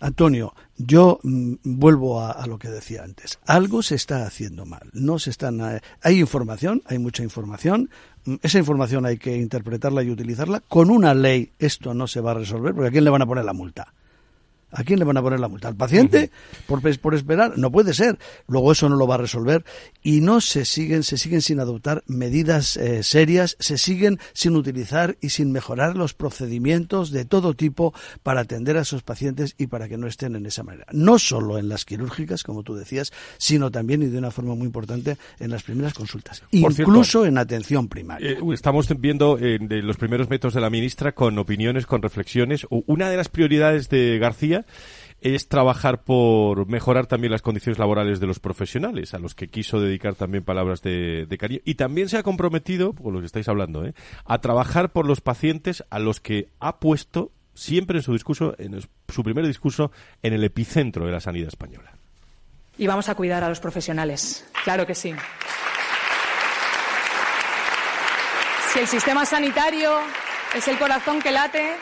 [0.00, 3.38] Antonio, yo mm, vuelvo a, lo que decía antes.
[3.46, 4.90] Algo se está haciendo mal.
[4.92, 5.60] No se están.
[5.60, 7.90] Eh, hay información, hay mucha información.
[8.24, 10.60] Mm, esa información hay que interpretarla y utilizarla.
[10.60, 13.26] Con una ley esto no se va a resolver, porque ¿a quién le van a
[13.26, 13.92] poner la multa?
[14.74, 15.68] ¿A quién le van a poner la multa?
[15.68, 16.30] ¿Al paciente?
[16.66, 17.56] por, por, esperar.
[17.56, 18.18] No puede ser.
[18.48, 19.64] Luego eso no lo va a resolver.
[20.02, 25.16] Y no se siguen, se siguen sin adoptar medidas eh, serias, se siguen sin utilizar
[25.20, 29.88] y sin mejorar los procedimientos de todo tipo para atender a esos pacientes y para
[29.88, 30.86] que no estén en esa manera.
[30.92, 34.66] No solo en las quirúrgicas, como tú decías, sino también y de una forma muy
[34.66, 36.42] importante en las primeras consultas.
[36.50, 38.32] incluso en atención primaria.
[38.32, 42.66] Eh, estamos viendo eh, los primeros métodos de la ministra con opiniones, con reflexiones.
[42.70, 44.63] Una de las prioridades de García
[45.24, 49.80] es trabajar por mejorar también las condiciones laborales de los profesionales, a los que quiso
[49.80, 51.60] dedicar también palabras de, cariño.
[51.64, 53.94] Y también se ha comprometido, con lo que estáis hablando, ¿eh?
[54.26, 58.78] a trabajar por los pacientes a los que ha puesto siempre en su discurso, en
[59.08, 59.90] su primer discurso,
[60.22, 61.96] en el epicentro de la sanidad española.
[62.76, 65.14] Y vamos a cuidar a los profesionales, claro que sí.
[68.72, 69.92] Si el sistema sanitario
[70.54, 71.76] es el corazón que late,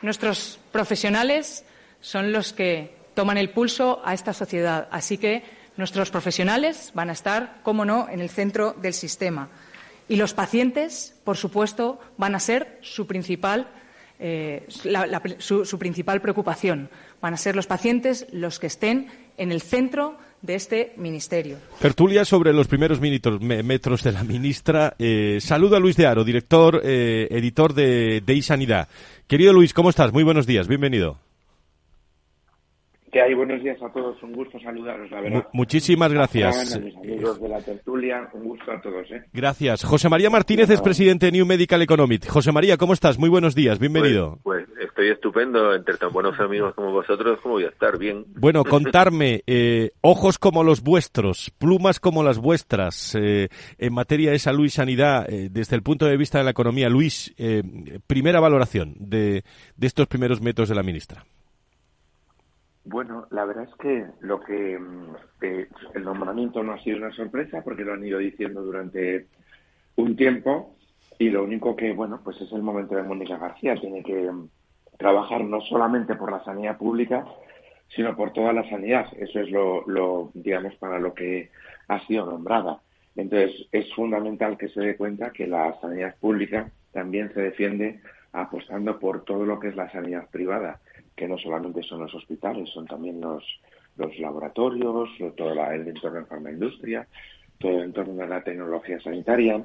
[0.00, 1.64] nuestros profesionales
[2.04, 4.88] son los que toman el pulso a esta sociedad.
[4.90, 5.42] Así que
[5.78, 9.48] nuestros profesionales van a estar, como no, en el centro del sistema.
[10.06, 13.68] Y los pacientes, por supuesto, van a ser su principal,
[14.18, 14.66] eh,
[15.38, 16.90] su, principal preocupación.
[17.22, 21.56] Van a ser los pacientes los que estén en el centro de este ministerio.
[21.80, 24.94] Tertulia sobre los primeros metros de la ministra.
[24.98, 28.88] Eh, saludo a Luis de Aro, director, eh, editor de, de Sanidad.
[29.26, 30.12] Querido Luis, ¿cómo estás?
[30.12, 31.18] Muy buenos días, bienvenido.
[33.20, 35.48] Hay buenos días a todos, un gusto saludaros, la verdad.
[35.52, 36.76] muchísimas gracias.
[36.76, 39.10] amigos de la tertulia, un gusto a todos.
[39.10, 39.22] ¿eh?
[39.32, 39.84] Gracias.
[39.84, 42.26] José María Martínez es presidente de New Medical Economic.
[42.28, 43.18] José María, ¿cómo estás?
[43.18, 44.38] Muy buenos días, bienvenido.
[44.42, 47.98] Pues, pues estoy estupendo, entre tan buenos amigos como vosotros, ¿cómo voy a estar?
[47.98, 48.24] Bien.
[48.36, 53.48] Bueno, contarme, eh, ojos como los vuestros, plumas como las vuestras, eh,
[53.78, 56.88] en materia de salud y sanidad, eh, desde el punto de vista de la economía.
[56.88, 57.34] Luis,
[58.06, 59.44] primera valoración de,
[59.76, 61.24] de estos primeros métodos de la ministra.
[62.84, 67.12] Bueno, la verdad es que lo que mm, eh, el nombramiento no ha sido una
[67.12, 69.26] sorpresa porque lo han ido diciendo durante
[69.96, 70.76] un tiempo
[71.18, 73.74] y lo único que, bueno, pues es el momento de Mónica García.
[73.76, 74.48] Tiene que mm,
[74.98, 77.24] trabajar no solamente por la sanidad pública,
[77.88, 79.06] sino por toda la sanidad.
[79.18, 81.50] Eso es lo, lo, digamos, para lo que
[81.88, 82.80] ha sido nombrada.
[83.16, 88.00] Entonces, es fundamental que se dé cuenta que la sanidad pública también se defiende
[88.32, 90.80] apostando por todo lo que es la sanidad privada,
[91.14, 93.44] que no solamente son los hospitales, son también los,
[93.96, 97.06] los laboratorios, todo el entorno de la farmaindustria,
[97.58, 99.64] todo el entorno de la tecnología sanitaria.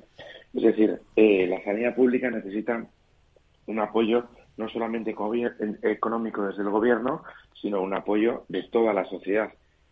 [0.54, 2.86] Es decir, eh, la sanidad pública necesita
[3.68, 4.28] un apoyo
[4.58, 5.16] no solamente
[5.84, 7.24] económico desde el gobierno,
[7.62, 9.52] sino un apoyo de toda la sociedad.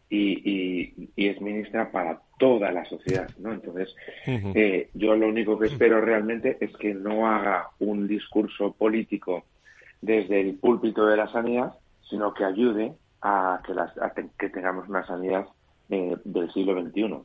[0.10, 3.52] Y, es ministra para toda la sociedad, ¿no?
[3.52, 3.94] Entonces,
[4.26, 9.44] eh, yo lo único que espero realmente es que no haga un discurso político
[10.02, 11.74] desde el púlpito de la sanidad,
[12.10, 13.92] sino que ayude a que, las,
[14.38, 15.46] que tengamos una sanidad
[15.90, 17.16] eh, del siglo XXI.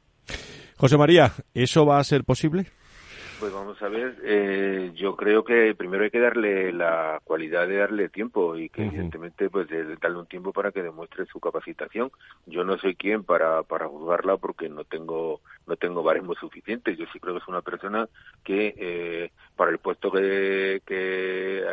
[0.77, 2.67] José María, ¿eso va a ser posible?
[3.43, 7.79] Pues vamos a ver, eh, yo creo que primero hay que darle la cualidad de
[7.79, 12.13] darle tiempo y que evidentemente pues de darle un tiempo para que demuestre su capacitación.
[12.47, 16.97] Yo no soy quien para para juzgarla porque no tengo no tengo baremos suficientes.
[16.97, 18.09] Yo sí creo que es una persona
[18.45, 21.65] que eh, para el puesto que, que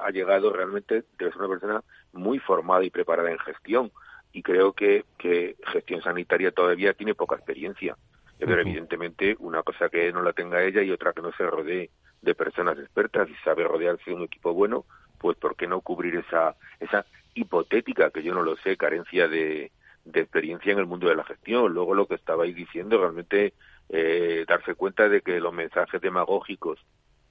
[0.00, 3.90] ha llegado realmente debe ser una persona muy formada y preparada en gestión
[4.32, 7.96] y creo que, que gestión sanitaria todavía tiene poca experiencia
[8.38, 11.90] pero evidentemente una cosa que no la tenga ella y otra que no se rodee
[12.22, 14.84] de personas expertas y sabe rodearse de un equipo bueno,
[15.18, 19.70] pues ¿por qué no cubrir esa, esa hipotética, que yo no lo sé, carencia de,
[20.04, 21.72] de experiencia en el mundo de la gestión?
[21.72, 23.54] Luego lo que estabais diciendo, realmente
[23.88, 26.78] eh, darse cuenta de que los mensajes demagógicos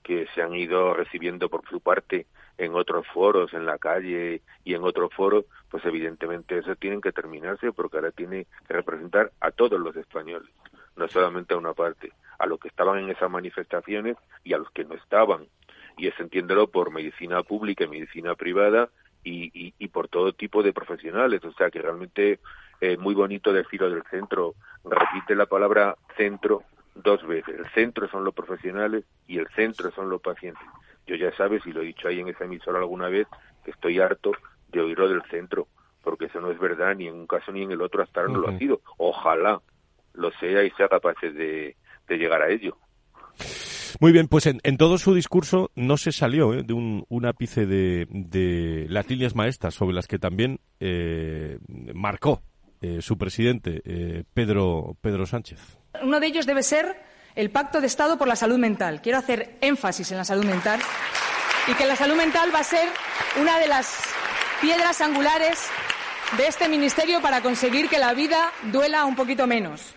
[0.02, 2.28] que se han ido recibiendo por su parte
[2.58, 7.12] en otros foros, en la calle y en otros foros, pues evidentemente eso tienen que
[7.12, 10.50] terminarse porque ahora tiene que representar a todos los españoles
[10.96, 14.70] no solamente a una parte, a los que estaban en esas manifestaciones y a los
[14.72, 15.48] que no estaban.
[15.98, 18.90] Y es entiéndelo por medicina pública y medicina privada
[19.24, 21.44] y, y, por todo tipo de profesionales.
[21.46, 22.40] O sea que realmente
[22.80, 24.56] es muy bonito decirlo del centro.
[24.84, 26.64] Repite la palabra centro
[26.96, 27.60] dos veces.
[27.60, 30.64] El centro son los profesionales y el centro son los pacientes.
[31.08, 33.28] Yo ya sabes, y lo he dicho ahí en esa emisora alguna vez,
[33.64, 34.32] que estoy harto
[34.70, 35.68] de oírlo del centro,
[36.04, 38.34] porque eso no es verdad ni en un caso ni en el otro hasta ahora
[38.34, 38.82] no lo ha sido.
[38.98, 39.62] Ojalá
[40.18, 41.76] lo sea y sea capaz de,
[42.10, 42.78] llegar a ello.
[44.00, 46.64] Muy bien, pues en, todo su discurso no se salió ¿eh?
[46.64, 51.60] de un, ápice de, las líneas maestras sobre las que también eh,
[51.94, 52.42] marcó
[52.82, 55.78] eh, su presidente, Pedro, Pedro Sánchez.
[56.02, 56.98] Uno de ellos debe ser
[57.36, 59.02] el Pacto de Estado por la Salud Mental.
[59.02, 60.80] Quiero hacer énfasis en la salud mental
[61.68, 62.88] y que la salud mental va a ser
[63.40, 64.04] una de las
[64.62, 65.70] piedras angulares
[66.38, 69.95] de este ministerio para conseguir que la vida duela un poquito menos.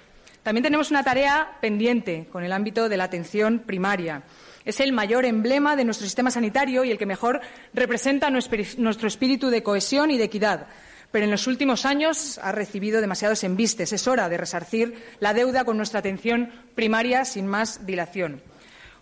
[0.48, 4.22] También tenemos una tarea pendiente con el ámbito de la atención primaria.
[4.64, 7.42] Es el mayor emblema de nuestro sistema sanitario y el que mejor
[7.74, 10.68] representa nuestro espíritu de cohesión y de equidad.
[11.12, 13.92] Pero en los últimos años ha recibido demasiados embistes.
[13.92, 18.40] Es hora de resarcir la deuda con nuestra atención primaria sin más dilación.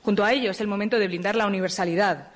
[0.02, 2.32] Junto a ello es el momento de blindar la universalidad.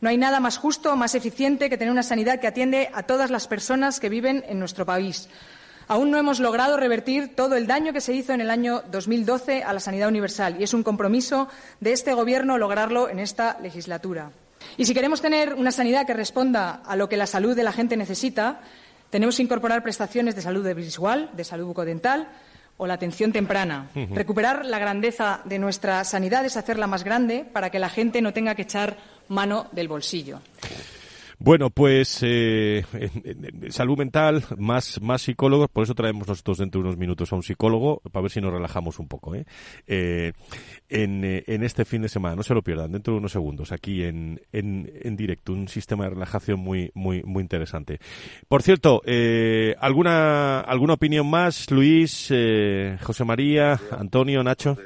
[0.00, 3.02] No hay nada más justo o más eficiente que tener una sanidad que atiende a
[3.02, 5.28] todas las personas que viven en nuestro país.
[5.88, 9.62] Aún no hemos logrado revertir todo el daño que se hizo en el año 2012
[9.62, 11.48] a la sanidad universal y es un compromiso
[11.80, 14.30] de este Gobierno lograrlo en esta legislatura.
[14.76, 17.72] Y si queremos tener una sanidad que responda a lo que la salud de la
[17.72, 18.60] gente necesita,
[19.10, 22.28] tenemos que incorporar prestaciones de salud visual, de salud bucodental
[22.76, 23.90] o la atención temprana.
[23.94, 28.32] Recuperar la grandeza de nuestra sanidad es hacerla más grande para que la gente no
[28.32, 28.96] tenga que echar
[29.28, 30.40] mano del bolsillo.
[31.38, 32.84] Bueno, pues eh,
[33.70, 37.42] salud mental, más, más psicólogos, por eso traemos nosotros dentro de unos minutos a un
[37.42, 39.44] psicólogo, para ver si nos relajamos un poco, ¿eh?
[39.86, 40.32] eh
[40.88, 43.72] en, eh, en, este fin de semana, no se lo pierdan, dentro de unos segundos,
[43.72, 47.98] aquí en, en, en directo, un sistema de relajación muy, muy, muy interesante.
[48.46, 52.28] Por cierto, eh, ¿alguna, ¿alguna opinión más, Luis,
[53.02, 54.76] José María, Antonio, Nacho?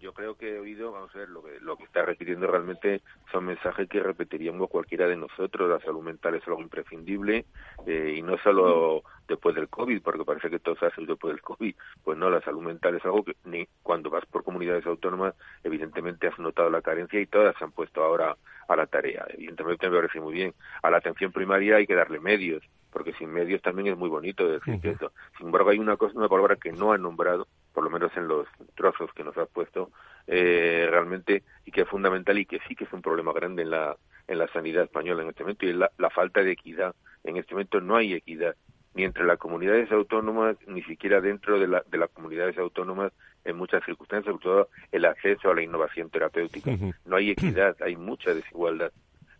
[0.00, 3.02] yo creo que he oído, vamos a ver, lo que, lo que está repitiendo realmente
[3.32, 5.68] son mensajes que repetiríamos cualquiera de nosotros.
[5.68, 7.44] La salud mental es algo imprescindible
[7.86, 11.42] eh, y no solo después del COVID, porque parece que todo se hace después del
[11.42, 11.74] COVID.
[12.02, 16.26] Pues no, la salud mental es algo que ni cuando vas por comunidades autónomas, evidentemente
[16.26, 18.36] has notado la carencia y todas se han puesto ahora
[18.68, 19.26] a la tarea.
[19.30, 20.54] Evidentemente me parece muy bien.
[20.82, 24.48] A la atención primaria hay que darle medios, porque sin medios también es muy bonito
[24.48, 25.12] decir que eso.
[25.36, 28.28] Sin embargo, hay una cosa, una palabra que no han nombrado, por lo menos en
[28.28, 29.90] los trozos que nos has puesto,
[30.28, 33.70] eh, realmente, y que es fundamental y que sí que es un problema grande en
[33.70, 33.96] la,
[34.28, 36.94] en la sanidad española en este momento, y es la, la falta de equidad.
[37.24, 38.54] En este momento no hay equidad
[38.94, 43.12] ni entre las comunidades autónomas, ni siquiera dentro de, la, de las comunidades autónomas
[43.44, 46.72] en muchas circunstancias, sobre todo el acceso a la innovación terapéutica.
[47.04, 48.92] No hay equidad, hay mucha desigualdad.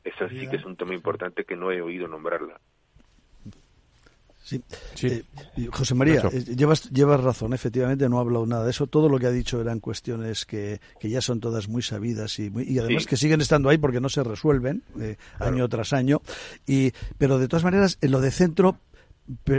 [0.05, 2.61] Eso sí que es un tema importante que no he oído nombrarla.
[4.49, 4.63] Sí.
[5.03, 5.25] Eh,
[5.71, 8.87] José María, eh, llevas, llevas razón, efectivamente, no ha hablado nada de eso.
[8.87, 12.51] Todo lo que ha dicho eran cuestiones que, que ya son todas muy sabidas y,
[12.67, 16.23] y además que siguen estando ahí porque no se resuelven eh, año tras año.
[16.67, 18.79] Y, pero de todas maneras, en lo de centro,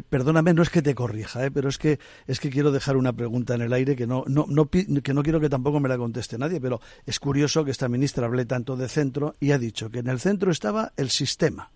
[0.09, 1.51] perdóname, no es que te corrija, ¿eh?
[1.51, 4.45] pero es que es que quiero dejar una pregunta en el aire que no, no,
[4.49, 7.87] no, que no quiero que tampoco me la conteste nadie, pero es curioso que esta
[7.87, 11.71] ministra hable tanto de centro y ha dicho que en el centro estaba el sistema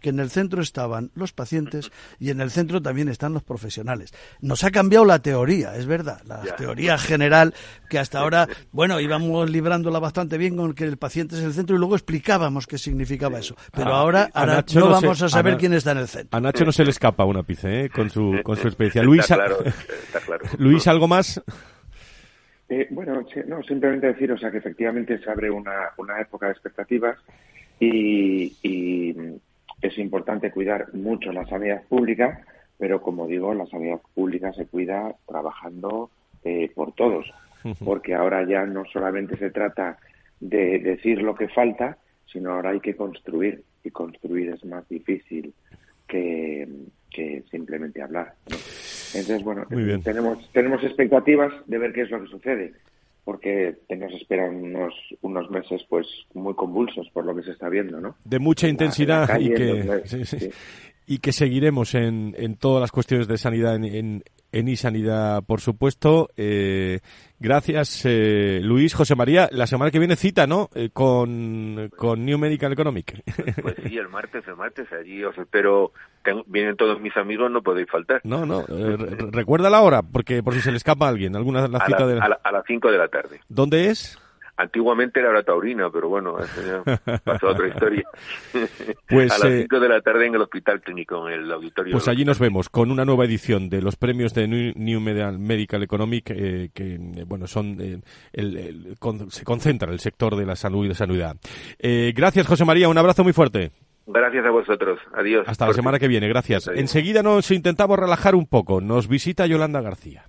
[0.00, 4.12] que en el centro estaban los pacientes y en el centro también están los profesionales.
[4.40, 7.54] Nos ha cambiado la teoría, es verdad, la teoría general
[7.88, 11.76] que hasta ahora, bueno, íbamos librándola bastante bien con que el paciente es el centro
[11.76, 13.56] y luego explicábamos qué significaba eso.
[13.72, 14.30] Pero ah, ahora,
[14.74, 16.36] no, vamos a saber quién está en el centro.
[16.36, 17.90] A Nacho no se le escapa un ápice ¿eh?
[17.90, 19.02] con su con su experiencia.
[19.08, 19.26] Luis,
[20.58, 21.40] Luis, ¿algo más?
[22.68, 26.52] Eh, bueno, no, simplemente decir, o sea, que efectivamente se abre una, una época de
[26.52, 27.18] expectativas
[27.80, 28.52] y,
[29.82, 32.44] es importante cuidar mucho la sanidad pública,
[32.78, 36.10] pero como digo, la sanidad pública se cuida trabajando
[36.44, 37.32] eh, por todos,
[37.84, 39.98] porque ahora ya no solamente se trata
[40.40, 45.52] de decir lo que falta, sino ahora hay que construir, y construir es más difícil
[46.06, 46.68] que,
[47.50, 48.34] simplemente hablar.
[49.14, 49.66] Entonces, bueno,
[50.04, 52.72] tenemos, tenemos expectativas de ver qué es lo que sucede
[53.28, 58.00] porque nos esperan unos, unos meses pues muy convulsos por lo que se está viendo,
[58.00, 58.16] ¿no?
[58.24, 60.00] De mucha intensidad y, que,
[61.06, 66.28] y que seguiremos en, en todas las cuestiones de sanidad en, en iSanidad, por supuesto.
[66.36, 67.00] Eh,
[67.38, 68.94] gracias, eh, Luis.
[68.94, 70.70] José María, la semana que viene cita, ¿no?
[70.74, 73.22] Eh, con, con New Medical Economic.
[73.62, 74.86] Pues sí, el martes, el martes.
[74.92, 75.92] Allí os espero.
[76.46, 78.20] vienen todos mis amigos, no podéis faltar.
[78.24, 78.64] No, no.
[79.30, 81.34] recuerda la hora, porque por si se le escapa a alguien.
[81.36, 83.40] ¿Alguna la cita de a las 5 de la tarde.
[83.48, 84.18] ¿Dónde es?
[84.58, 88.02] Antiguamente era la taurina, pero bueno, eso ya pasó a otra historia.
[89.08, 91.92] Pues, a las 5 eh, de la tarde en el Hospital Clínico, en el auditorio.
[91.92, 96.30] Pues allí nos vemos con una nueva edición de los premios de New Medical Economic,
[96.30, 98.02] eh, que eh, bueno son
[98.32, 98.96] el,
[99.30, 101.36] se concentra el sector de la salud y de sanidad.
[101.80, 102.88] gracias, José María.
[102.88, 103.70] Un abrazo muy fuerte.
[104.06, 104.98] Gracias a vosotros.
[105.14, 105.46] Adiós.
[105.46, 106.28] Hasta la semana que viene.
[106.28, 106.68] Gracias.
[106.68, 108.80] Enseguida nos intentamos relajar un poco.
[108.80, 110.24] Nos visita Yolanda García.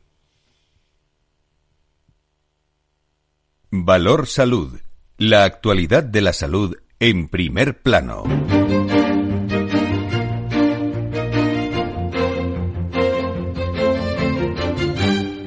[3.72, 4.80] Valor Salud.
[5.20, 8.24] La actualidad de la salud en primer plano.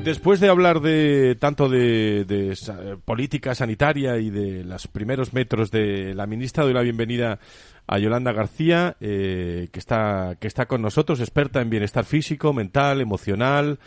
[0.04, 2.54] Después de hablar de tanto de,
[3.04, 7.40] política sanitaria y de los primeros metros de la ministra, doy la bienvenida
[7.88, 13.00] a Yolanda García, eh, que está que está con nosotros, experta en bienestar físico, mental,
[13.00, 13.80] emocional,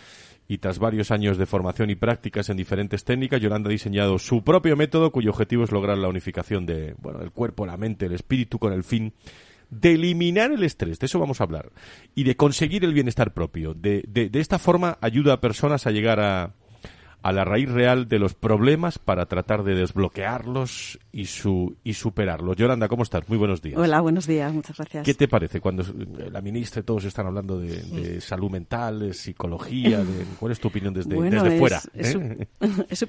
[0.47, 4.43] y tras varios años de formación y prácticas en diferentes técnicas, Yolanda ha diseñado su
[4.43, 8.13] propio método cuyo objetivo es lograr la unificación de, bueno, el cuerpo, la mente, el
[8.13, 9.13] espíritu con el fin
[9.71, 11.71] de eliminar el estrés, de eso vamos a hablar,
[12.13, 13.73] y de conseguir el bienestar propio.
[13.73, 16.53] De, de, de esta forma ayuda a personas a llegar a,
[17.25, 22.55] a la raíz real de los problemas para tratar de desbloquearlos y, su, y superarlos.
[22.55, 23.27] Yolanda, ¿cómo estás?
[23.27, 23.79] Muy buenos días.
[23.79, 25.03] Hola, buenos días, muchas gracias.
[25.03, 25.83] ¿Qué te parece cuando
[26.31, 30.03] la ministra y todos están hablando de, salud mental, de psicología?
[30.03, 31.81] De, ¿Cuál es tu opinión desde, desde fuera?
[31.97, 32.99] Es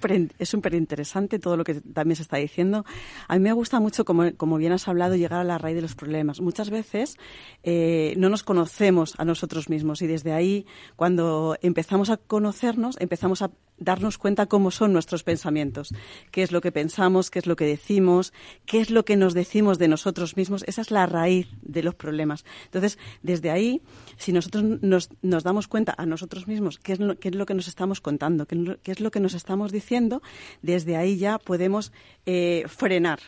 [0.49, 2.87] súper interesante todo lo que también se está diciendo.
[3.29, 5.83] A mí me gusta mucho, como, como bien has hablado, llegar a la raíz de
[5.83, 6.41] los problemas.
[6.41, 7.19] Muchas veces
[7.65, 10.65] eh, no nos conocemos a nosotros mismos y desde ahí,
[10.97, 15.95] cuando empezamos a conocernos, empezamos a darnos cuenta cómo son nuestros pensamientos,
[16.31, 18.33] qué es lo que pensamos, qué es lo que decimos,
[18.65, 20.65] qué es lo que nos decimos de nosotros mismos.
[20.67, 22.45] Esa es la raíz de los problemas.
[22.67, 23.83] Entonces, desde ahí,
[24.17, 27.55] si nosotros nos, damos cuenta a nosotros mismos qué es, lo, qué es lo que
[27.55, 30.23] nos estamos contando, qué, es lo que nos estamos diciendo,
[30.63, 31.93] desde ahí ya podemos
[32.25, 33.21] eh, frenar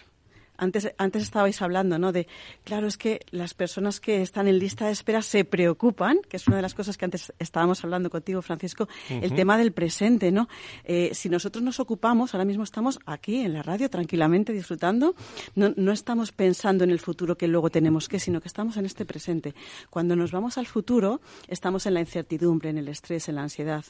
[0.59, 2.13] antes, antes estabais hablando, ¿no?
[2.13, 2.27] De,
[2.65, 6.47] claro, es que las personas que están en lista de espera se preocupan, que es
[6.49, 10.49] una de las cosas que antes estábamos hablando contigo, Francisco, el tema del presente, ¿no?
[10.85, 15.15] Eh, si nosotros nos ocupamos, ahora mismo estamos aquí en la radio tranquilamente disfrutando,
[15.55, 18.85] no, no estamos pensando en el futuro que luego tenemos que, sino que estamos en
[18.85, 19.55] este presente.
[19.91, 23.85] Cuando nos vamos al futuro, estamos en la incertidumbre, en el estrés, en la ansiedad.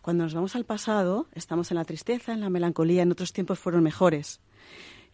[0.00, 3.58] Cuando nos vamos al pasado, estamos en la tristeza, en la melancolía, en otros tiempos
[3.58, 4.40] fueron mejores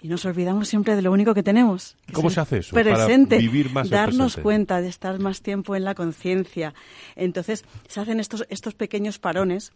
[0.03, 1.96] y nos olvidamos siempre de lo único que tenemos.
[2.12, 2.74] ¿Cómo se hace eso?
[2.74, 6.74] Presente, para vivir más darnos cuenta de estar más tiempo en la conciencia.
[7.16, 9.72] Entonces, se hacen estos, estos pequeños parones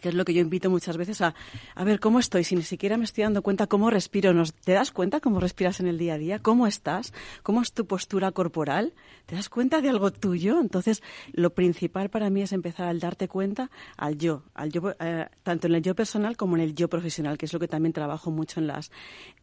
[0.00, 1.34] que es lo que yo invito muchas veces a,
[1.74, 4.32] a ver cómo estoy, si ni siquiera me estoy dando cuenta cómo respiro.
[4.32, 6.38] ¿Nos, ¿Te das cuenta cómo respiras en el día a día?
[6.38, 7.12] ¿Cómo estás?
[7.42, 8.92] ¿Cómo es tu postura corporal?
[9.26, 10.60] ¿Te das cuenta de algo tuyo?
[10.60, 15.26] Entonces, lo principal para mí es empezar al darte cuenta al yo, al yo eh,
[15.42, 17.92] tanto en el yo personal como en el yo profesional, que es lo que también
[17.92, 18.90] trabajo mucho en las,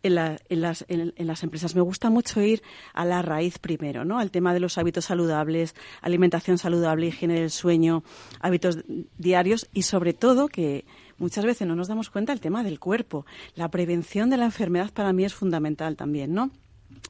[0.03, 1.75] en, las, en, las empresas.
[1.75, 2.61] Me gusta mucho ir
[2.93, 4.19] a la raíz primero, ¿no?
[4.19, 8.03] Al tema de los hábitos saludables, alimentación saludable, higiene del sueño,
[8.39, 8.79] hábitos
[9.17, 10.85] diarios y sobre todo que
[11.17, 13.25] muchas veces no nos damos cuenta el tema del cuerpo.
[13.55, 16.51] La prevención de la enfermedad para mí es fundamental también, ¿no?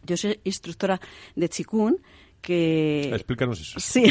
[0.05, 1.01] Yo soy instructora
[1.35, 1.99] de Chikun
[2.45, 3.09] que...
[3.11, 3.79] Explícanos eso.
[3.79, 4.05] Sí,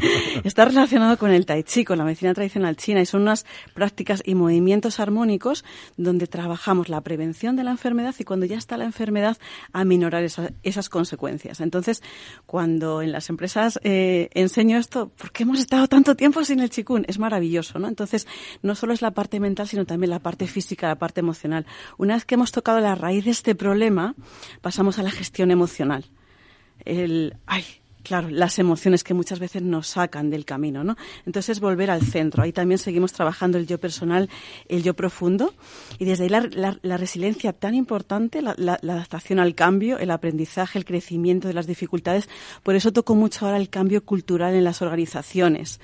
[0.44, 4.22] está relacionado con el tai chi, con la medicina tradicional china, y son unas prácticas
[4.24, 5.64] y movimientos armónicos
[5.96, 9.38] donde trabajamos la prevención de la enfermedad y cuando ya está la enfermedad,
[9.72, 10.24] a minorar
[10.62, 11.60] esas consecuencias.
[11.60, 12.00] Entonces,
[12.46, 16.70] cuando en las empresas eh, enseño esto, ¿por qué hemos estado tanto tiempo sin el
[16.70, 17.04] chikun?
[17.08, 17.88] Es maravilloso, ¿no?
[17.88, 18.28] Entonces,
[18.62, 21.66] no solo es la parte mental, sino también la parte física, la parte emocional.
[21.98, 24.14] Una vez que hemos tocado la raíz de este problema,
[24.60, 26.04] pasamos a la gestión emocional
[26.84, 27.64] el, ay,
[28.02, 30.96] claro, las emociones que muchas veces nos sacan del camino, ¿no?
[31.26, 32.42] Entonces es volver al centro.
[32.42, 34.28] Ahí también seguimos trabajando el yo personal,
[34.68, 35.54] el yo profundo,
[35.98, 36.30] y desde ahí
[36.82, 41.66] la, resiliencia tan importante, la, la, adaptación al cambio, el aprendizaje, el crecimiento de las
[41.66, 42.28] dificultades.
[42.62, 45.80] Por eso toco mucho ahora el cambio cultural en las organizaciones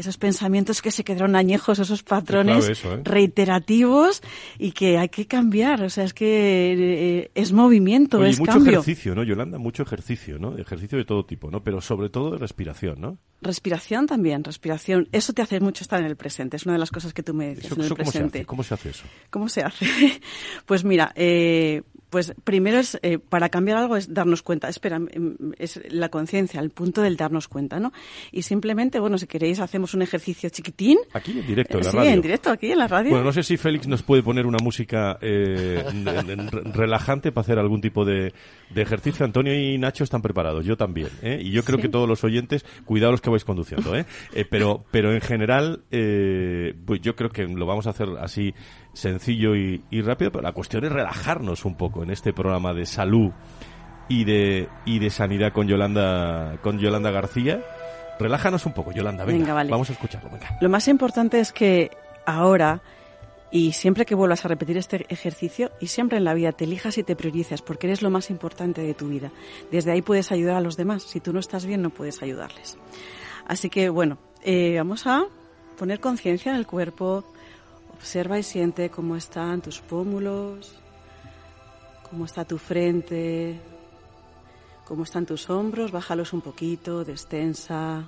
[0.00, 3.00] esos pensamientos que se quedaron añejos, esos patrones ¿eh?
[3.04, 4.22] reiterativos
[4.58, 5.82] y que hay que cambiar.
[5.82, 8.72] O sea, es que eh, es movimiento, es mucho cambio.
[8.72, 9.58] ejercicio, ¿no, Yolanda?
[9.58, 10.58] Mucho ejercicio, ¿no?
[10.58, 11.62] Ejercicio de todo tipo, ¿no?
[11.62, 13.18] Pero sobre todo de respiración, ¿no?
[13.42, 15.08] Respiración también, respiración.
[15.12, 16.56] Eso te hace mucho estar en el presente.
[16.56, 18.44] Es una de las cosas que tú me dices en el presente.
[18.44, 19.04] ¿Cómo se hace eso?
[19.30, 19.86] ¿Cómo se hace?
[20.66, 24.68] pues mira, eh, pues primero es, eh, para cambiar algo es darnos cuenta.
[24.68, 27.92] Espera, em, es la conciencia, el punto del darnos cuenta, ¿no?
[28.32, 30.98] Y simplemente, bueno, si queréis hacemos un ejercicio chiquitín.
[31.12, 32.10] Aquí en directo, en la sí, radio.
[32.10, 33.10] en directo, aquí en la radio.
[33.10, 35.84] Bueno, no sé si Félix nos puede poner una música eh,
[36.74, 38.34] relajante para hacer algún tipo de,
[38.74, 39.24] ejercicio.
[39.24, 41.08] Antonio y Nacho están preparados, yo también.
[41.22, 41.38] ¿eh?
[41.40, 44.06] Y yo creo que todos los oyentes, cuidado los que vais conduciendo, ¿eh?
[44.34, 48.54] eh pero, pero en general, pues yo creo que lo vamos a hacer así
[48.92, 53.30] sencillo y, rápido, pero la cuestión es relajarnos un poco en este programa de salud
[54.08, 57.62] y de, y de sanidad con Yolanda, con Yolanda García.
[58.18, 60.30] Relájanos un poco, Yolanda, venga, vamos a escucharlo.
[60.30, 60.58] Venga.
[60.60, 61.90] Lo más importante es que
[62.26, 62.82] ahora
[63.50, 66.98] y siempre que vuelvas a repetir este ejercicio y siempre en la vida te elijas
[66.98, 69.32] y te priorices porque eres lo más importante de tu vida.
[69.70, 71.02] Desde ahí puedes ayudar a los demás.
[71.02, 72.78] Si tú no estás bien, no puedes ayudarles.
[73.50, 75.26] Así que bueno, eh, vamos a
[75.76, 77.24] poner conciencia en el cuerpo,
[77.92, 80.78] Observa y siente cómo están tus pómulos,
[82.08, 83.60] cómo está tu frente,
[84.86, 88.04] cómo están tus hombros, bájalos un poquito, destensa.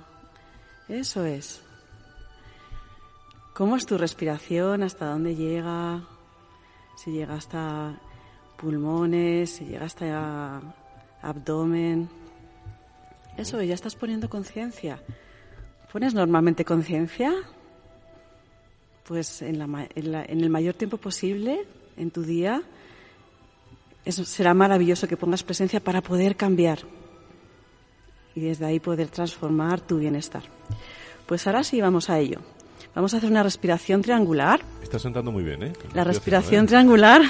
[0.87, 1.61] Eso es.
[3.53, 4.81] ¿Cómo es tu respiración?
[4.81, 6.03] ¿Hasta dónde llega?
[6.95, 7.99] Si llega hasta
[8.57, 10.61] pulmones, si llega hasta
[11.21, 12.09] abdomen.
[13.35, 15.01] Eso, ya estás poniendo conciencia.
[15.93, 17.31] ¿Pones normalmente conciencia?
[19.03, 21.65] pues en, en, el mayor tiempo posible
[21.97, 22.63] en tu día.
[24.05, 26.79] Eso será maravilloso que pongas presencia para poder cambiar
[28.35, 30.43] y desde ahí poder transformar tu bienestar.
[31.25, 32.39] Pues ahora sí vamos a ello.
[32.95, 34.61] Vamos a hacer una respiración triangular.
[34.81, 35.73] Está sentando muy bien, ¿eh?
[35.93, 36.67] La respiración ¿eh?
[36.67, 37.21] triangular.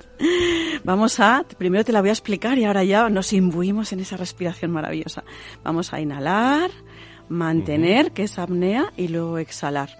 [0.84, 4.16] vamos a, primero te la voy a explicar y ahora ya nos imbuimos en esa
[4.16, 5.24] respiración maravillosa.
[5.62, 6.70] Vamos a inhalar,
[7.28, 9.90] mantener, que es apnea, y luego exhalar.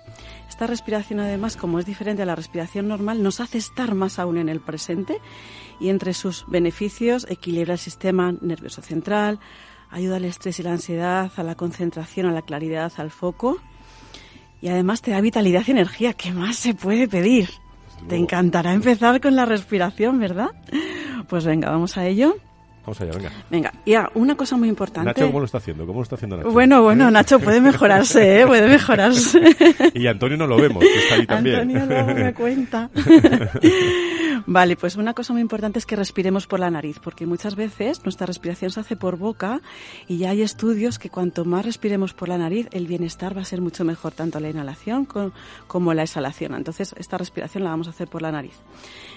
[0.48, 4.38] Esta respiración, además, como es diferente a la respiración normal, nos hace estar más aún
[4.38, 5.20] en el presente
[5.78, 9.38] y entre sus beneficios equilibra el sistema nervioso central,
[9.90, 13.60] ayuda al estrés y la ansiedad, a la concentración, a la claridad, al foco
[14.60, 16.14] y además te da vitalidad y energía.
[16.14, 17.50] ¿Qué más se puede pedir?
[18.08, 20.50] Te encantará empezar con la respiración, ¿verdad?
[21.28, 22.36] Pues venga, vamos a ello.
[22.88, 23.32] Vamos allá, venga.
[23.50, 25.10] Venga, y una cosa muy importante.
[25.10, 25.86] Nacho, ¿cómo lo está haciendo?
[25.86, 26.50] ¿Cómo lo está haciendo Nacho?
[26.50, 28.46] Bueno, bueno, Nacho puede mejorarse, ¿eh?
[28.46, 29.40] Puede mejorarse.
[29.92, 31.56] y Antonio no lo vemos, que está ahí también.
[31.56, 32.88] Antonio no me cuenta.
[34.46, 38.02] vale, pues una cosa muy importante es que respiremos por la nariz, porque muchas veces
[38.04, 39.60] nuestra respiración se hace por boca
[40.06, 43.44] y ya hay estudios que cuanto más respiremos por la nariz, el bienestar va a
[43.44, 45.06] ser mucho mejor, tanto la inhalación
[45.66, 46.54] como la exhalación.
[46.54, 48.54] Entonces, esta respiración la vamos a hacer por la nariz.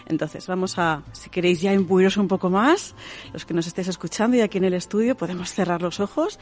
[0.05, 2.95] Entonces, vamos a, si queréis ya imbuiros un poco más,
[3.33, 6.39] los que nos estéis escuchando y aquí en el estudio, podemos cerrar los ojos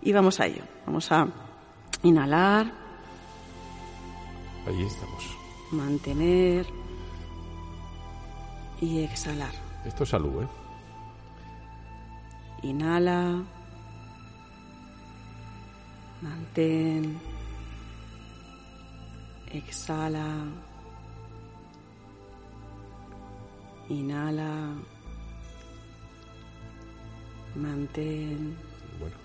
[0.00, 0.62] y vamos a ello.
[0.86, 1.28] Vamos a
[2.02, 2.72] inhalar.
[4.66, 5.24] Ahí estamos.
[5.70, 6.66] Mantener.
[8.80, 9.52] Y exhalar.
[9.84, 10.46] Esto es salud, ¿eh?
[12.62, 13.42] Inhala.
[16.20, 17.18] Mantén.
[19.52, 20.46] Exhala.
[23.92, 24.74] Inhala.
[27.54, 28.56] Mantén.
[28.98, 29.16] Bueno.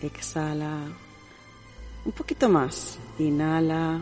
[0.00, 0.86] Exhala.
[2.04, 2.98] Un poquito más.
[3.18, 4.00] Inhala.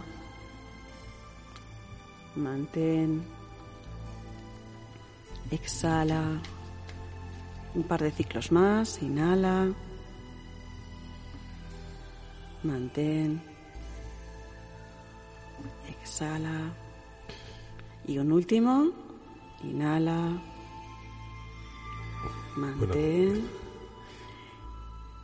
[2.36, 3.24] Mantén.
[5.50, 6.40] Exhala.
[7.74, 9.00] Un par de ciclos más.
[9.00, 9.72] Inhala.
[12.62, 13.40] Mantén.
[15.88, 16.74] Exhala.
[18.06, 19.03] Y un último.
[19.70, 20.32] Inhala.
[22.56, 23.44] Mantén.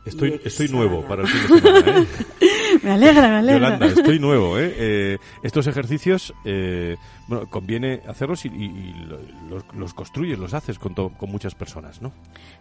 [0.03, 1.99] Estoy, estoy nuevo para el fin de semana.
[1.99, 2.07] ¿eh?
[2.83, 3.53] me alegra, me alegra.
[3.77, 4.57] Yolanda, estoy nuevo.
[4.57, 4.73] ¿eh?
[4.75, 10.55] Eh, estos ejercicios, eh, bueno, conviene hacerlos y, y- y lo- los, los construyes, los
[10.55, 12.11] haces con, to- con muchas personas, ¿no?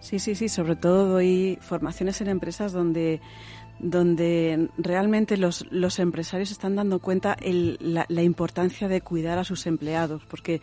[0.00, 0.50] Sí, sí, sí.
[0.50, 3.22] Sobre todo doy formaciones en empresas donde,
[3.82, 9.44] donde realmente los, los empresarios están dando cuenta el- la, la importancia de cuidar a
[9.44, 10.60] sus empleados, porque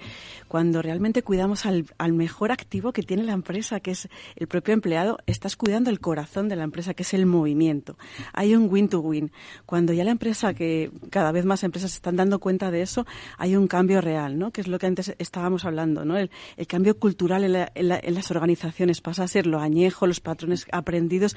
[0.47, 4.73] cuando realmente cuidamos al, al mejor activo que tiene la empresa, que es el propio
[4.73, 7.97] empleado, estás cuidando el corazón de la empresa, que es el movimiento.
[8.33, 9.31] Hay un win-to-win.
[9.65, 13.05] Cuando ya la empresa, que cada vez más empresas están dando cuenta de eso,
[13.37, 14.51] hay un cambio real, ¿no?
[14.51, 16.17] Que es lo que antes estábamos hablando, ¿no?
[16.17, 19.59] El, el cambio cultural en, la- en la- en las organizaciones pasa a ser lo
[19.59, 21.35] añejo, los patrones aprendidos,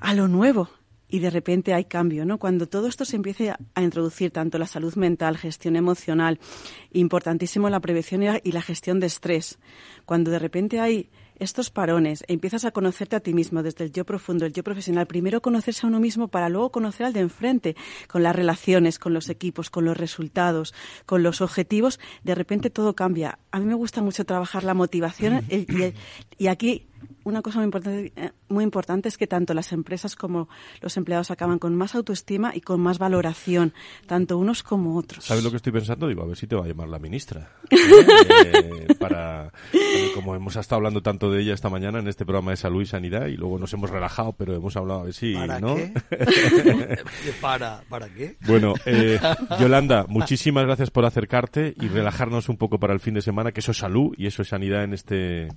[0.00, 0.68] a lo nuevo.
[1.14, 2.38] Y de repente hay cambio, ¿no?
[2.38, 6.40] Cuando todo esto se empiece a, introducir, tanto la salud mental, gestión emocional,
[6.92, 9.60] importantísimo la prevención y la, gestión de estrés.
[10.06, 13.92] Cuando de repente hay estos parones e empiezas a conocerte a ti mismo desde el
[13.92, 17.20] yo profundo, el yo profesional, primero conocerse a uno mismo para luego conocer al de
[17.20, 17.76] enfrente,
[18.08, 20.74] con las relaciones, con los equipos, con los resultados,
[21.06, 23.38] con los objetivos, de repente todo cambia.
[23.52, 25.94] A mí me gusta mucho trabajar la motivación y, el-
[26.38, 26.88] y aquí
[27.24, 30.48] una cosa muy importante, eh, muy importante es que tanto las empresas como
[30.80, 33.72] los empleados acaban con más autoestima y con más valoración,
[34.06, 35.24] tanto unos como otros.
[35.24, 36.08] ¿Sabes lo que estoy pensando?
[36.08, 37.50] Digo, a ver si te va a llamar la ministra.
[38.54, 42.50] Eh, para, eh, como hemos estado hablando tanto de ella esta mañana en este programa
[42.50, 45.34] de salud y sanidad y luego nos hemos relajado, pero hemos hablado a ver si,
[45.34, 45.74] ¿Para ¿no?
[45.76, 45.92] qué?
[47.40, 48.36] ¿Para, ¿Para qué?
[48.46, 49.18] Bueno, eh,
[49.58, 53.60] Yolanda, muchísimas gracias por acercarte y relajarnos un poco para el fin de semana, que
[53.60, 55.48] eso es salud y eso es sanidad en este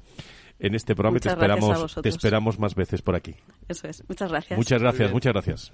[0.59, 3.35] en este programa y te esperamos te esperamos más veces por aquí.
[3.67, 4.03] Eso es.
[4.07, 4.57] Muchas gracias.
[4.57, 5.71] Muchas gracias, muchas gracias.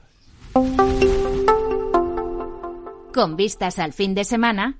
[3.14, 4.80] Con vistas al fin de semana,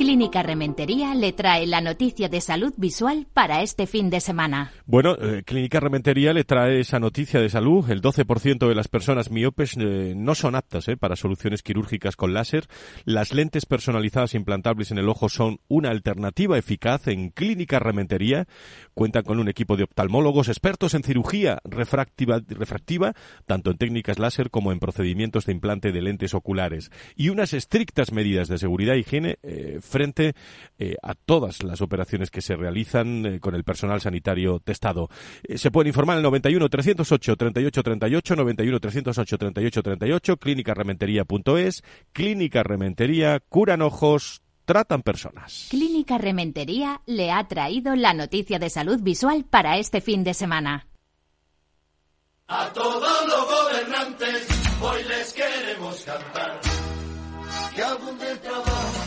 [0.00, 4.72] Clínica Rementería le trae la noticia de salud visual para este fin de semana.
[4.86, 7.90] Bueno, eh, Clínica Rementería le trae esa noticia de salud.
[7.90, 12.32] El 12% de las personas miopes eh, no son aptas eh, para soluciones quirúrgicas con
[12.32, 12.64] láser.
[13.04, 18.48] Las lentes personalizadas implantables en el ojo son una alternativa eficaz en Clínica Rementería.
[18.94, 23.14] Cuentan con un equipo de oftalmólogos expertos en cirugía refractiva,
[23.46, 26.90] tanto en técnicas láser como en procedimientos de implante de lentes oculares.
[27.16, 30.34] Y unas estrictas medidas de seguridad e higiene eh, frente
[30.78, 35.08] eh, a todas las operaciones que se realizan eh, con el personal sanitario testado.
[35.54, 41.82] Se pueden informar en el 91 308 38 38, 91 308 38 38, clínicarementería.es,
[42.12, 43.82] Clínica Rementería, curan
[44.70, 45.66] tratan personas.
[45.68, 50.86] Clínica Rementería le ha traído la noticia de salud visual para este fin de semana.
[52.46, 54.46] A todos los gobernantes
[54.80, 56.60] hoy les queremos cantar.
[57.74, 59.00] Que abunde el trabajo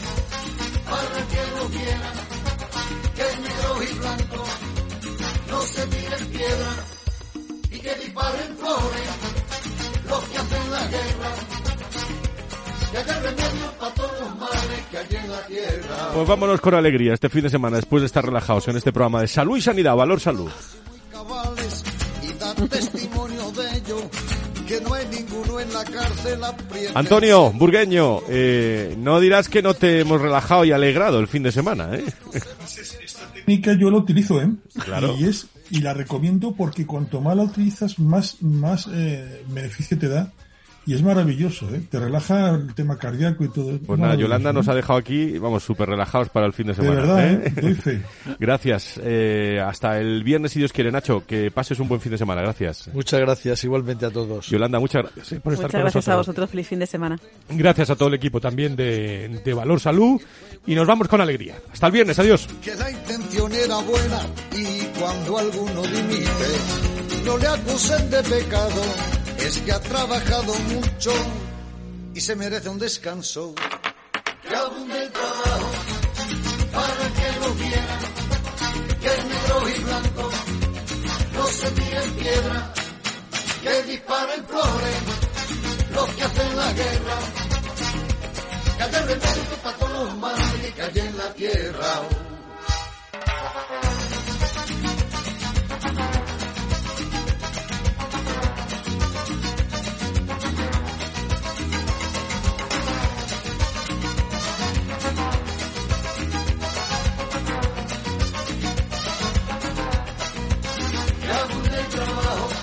[0.84, 2.16] para que lo quieran.
[3.16, 4.43] Que negro y blanco
[5.47, 6.74] no se tiren piedra
[7.72, 9.09] y que disparen flores
[10.09, 11.62] los que hacen la guerra.
[16.14, 19.22] Pues vámonos con alegría este fin de semana después de estar relajados en este programa
[19.22, 20.52] de salud y sanidad, valor salud.
[26.96, 31.52] Antonio Burgueño, eh, no dirás que no te hemos relajado y alegrado el fin de
[31.52, 32.06] semana, ¿eh?
[33.46, 34.50] técnica yo la utilizo, ¿eh?
[34.84, 35.16] Claro.
[35.18, 40.08] Y es y la recomiendo porque cuanto más la utilizas, más más eh, beneficio te
[40.08, 40.32] da.
[40.86, 41.82] Y es maravilloso, ¿eh?
[41.90, 43.72] Te relaja el tema cardíaco y todo.
[43.72, 44.72] Es Pues nada, Yolanda nos ¿eh?
[44.72, 46.96] ha dejado aquí, vamos, súper relajados para el fin de semana.
[46.96, 47.42] verdad, ¿eh?
[47.46, 47.62] ¿eh?
[47.62, 48.02] Doy fe.
[48.40, 49.00] Gracias.
[49.02, 51.24] Eh, hasta el viernes, si Dios quiere, Nacho.
[51.26, 52.42] Que pases un buen fin de semana.
[52.42, 52.90] Gracias.
[52.94, 54.48] Muchas gracias, igualmente a todos.
[54.48, 56.50] Yolanda, muchas gracias por estar Muchas con gracias a vosotros.
[56.50, 57.18] Feliz fin de semana.
[57.50, 60.22] Gracias a todo el equipo también de, de Valor Salud
[60.68, 61.56] y nos vamos con alegría.
[61.72, 62.48] Hasta el viernes, adiós.
[62.62, 64.20] que la intención era buena
[64.56, 68.82] y cuando alguno dimite, no le acusen de pecado,
[69.44, 71.12] es que ha trabajado mucho
[72.14, 73.54] y se merece un descanso.
[74.48, 75.72] Que abunde el trabajo
[76.72, 78.00] para que lo viera,
[79.02, 80.30] que el negro y blanco
[81.34, 82.74] no se tiren piedra,
[83.64, 85.02] que disparen flores
[85.94, 87.18] los que hacen la guerra.
[88.78, 92.33] Que haya remedio para todos los males que hay en la tierra.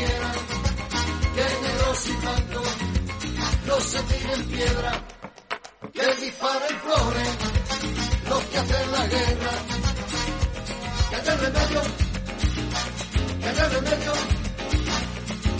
[2.01, 2.63] cocinando,
[3.67, 4.91] no se tiren piedra,
[5.93, 7.27] que disparen flores,
[8.27, 9.51] los que hacen la guerra.
[11.09, 11.81] Que haya remedio,
[13.39, 14.13] que haya remedio,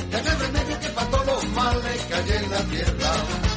[0.10, 3.51] que haya remedio que para todos los males cae en la tierra.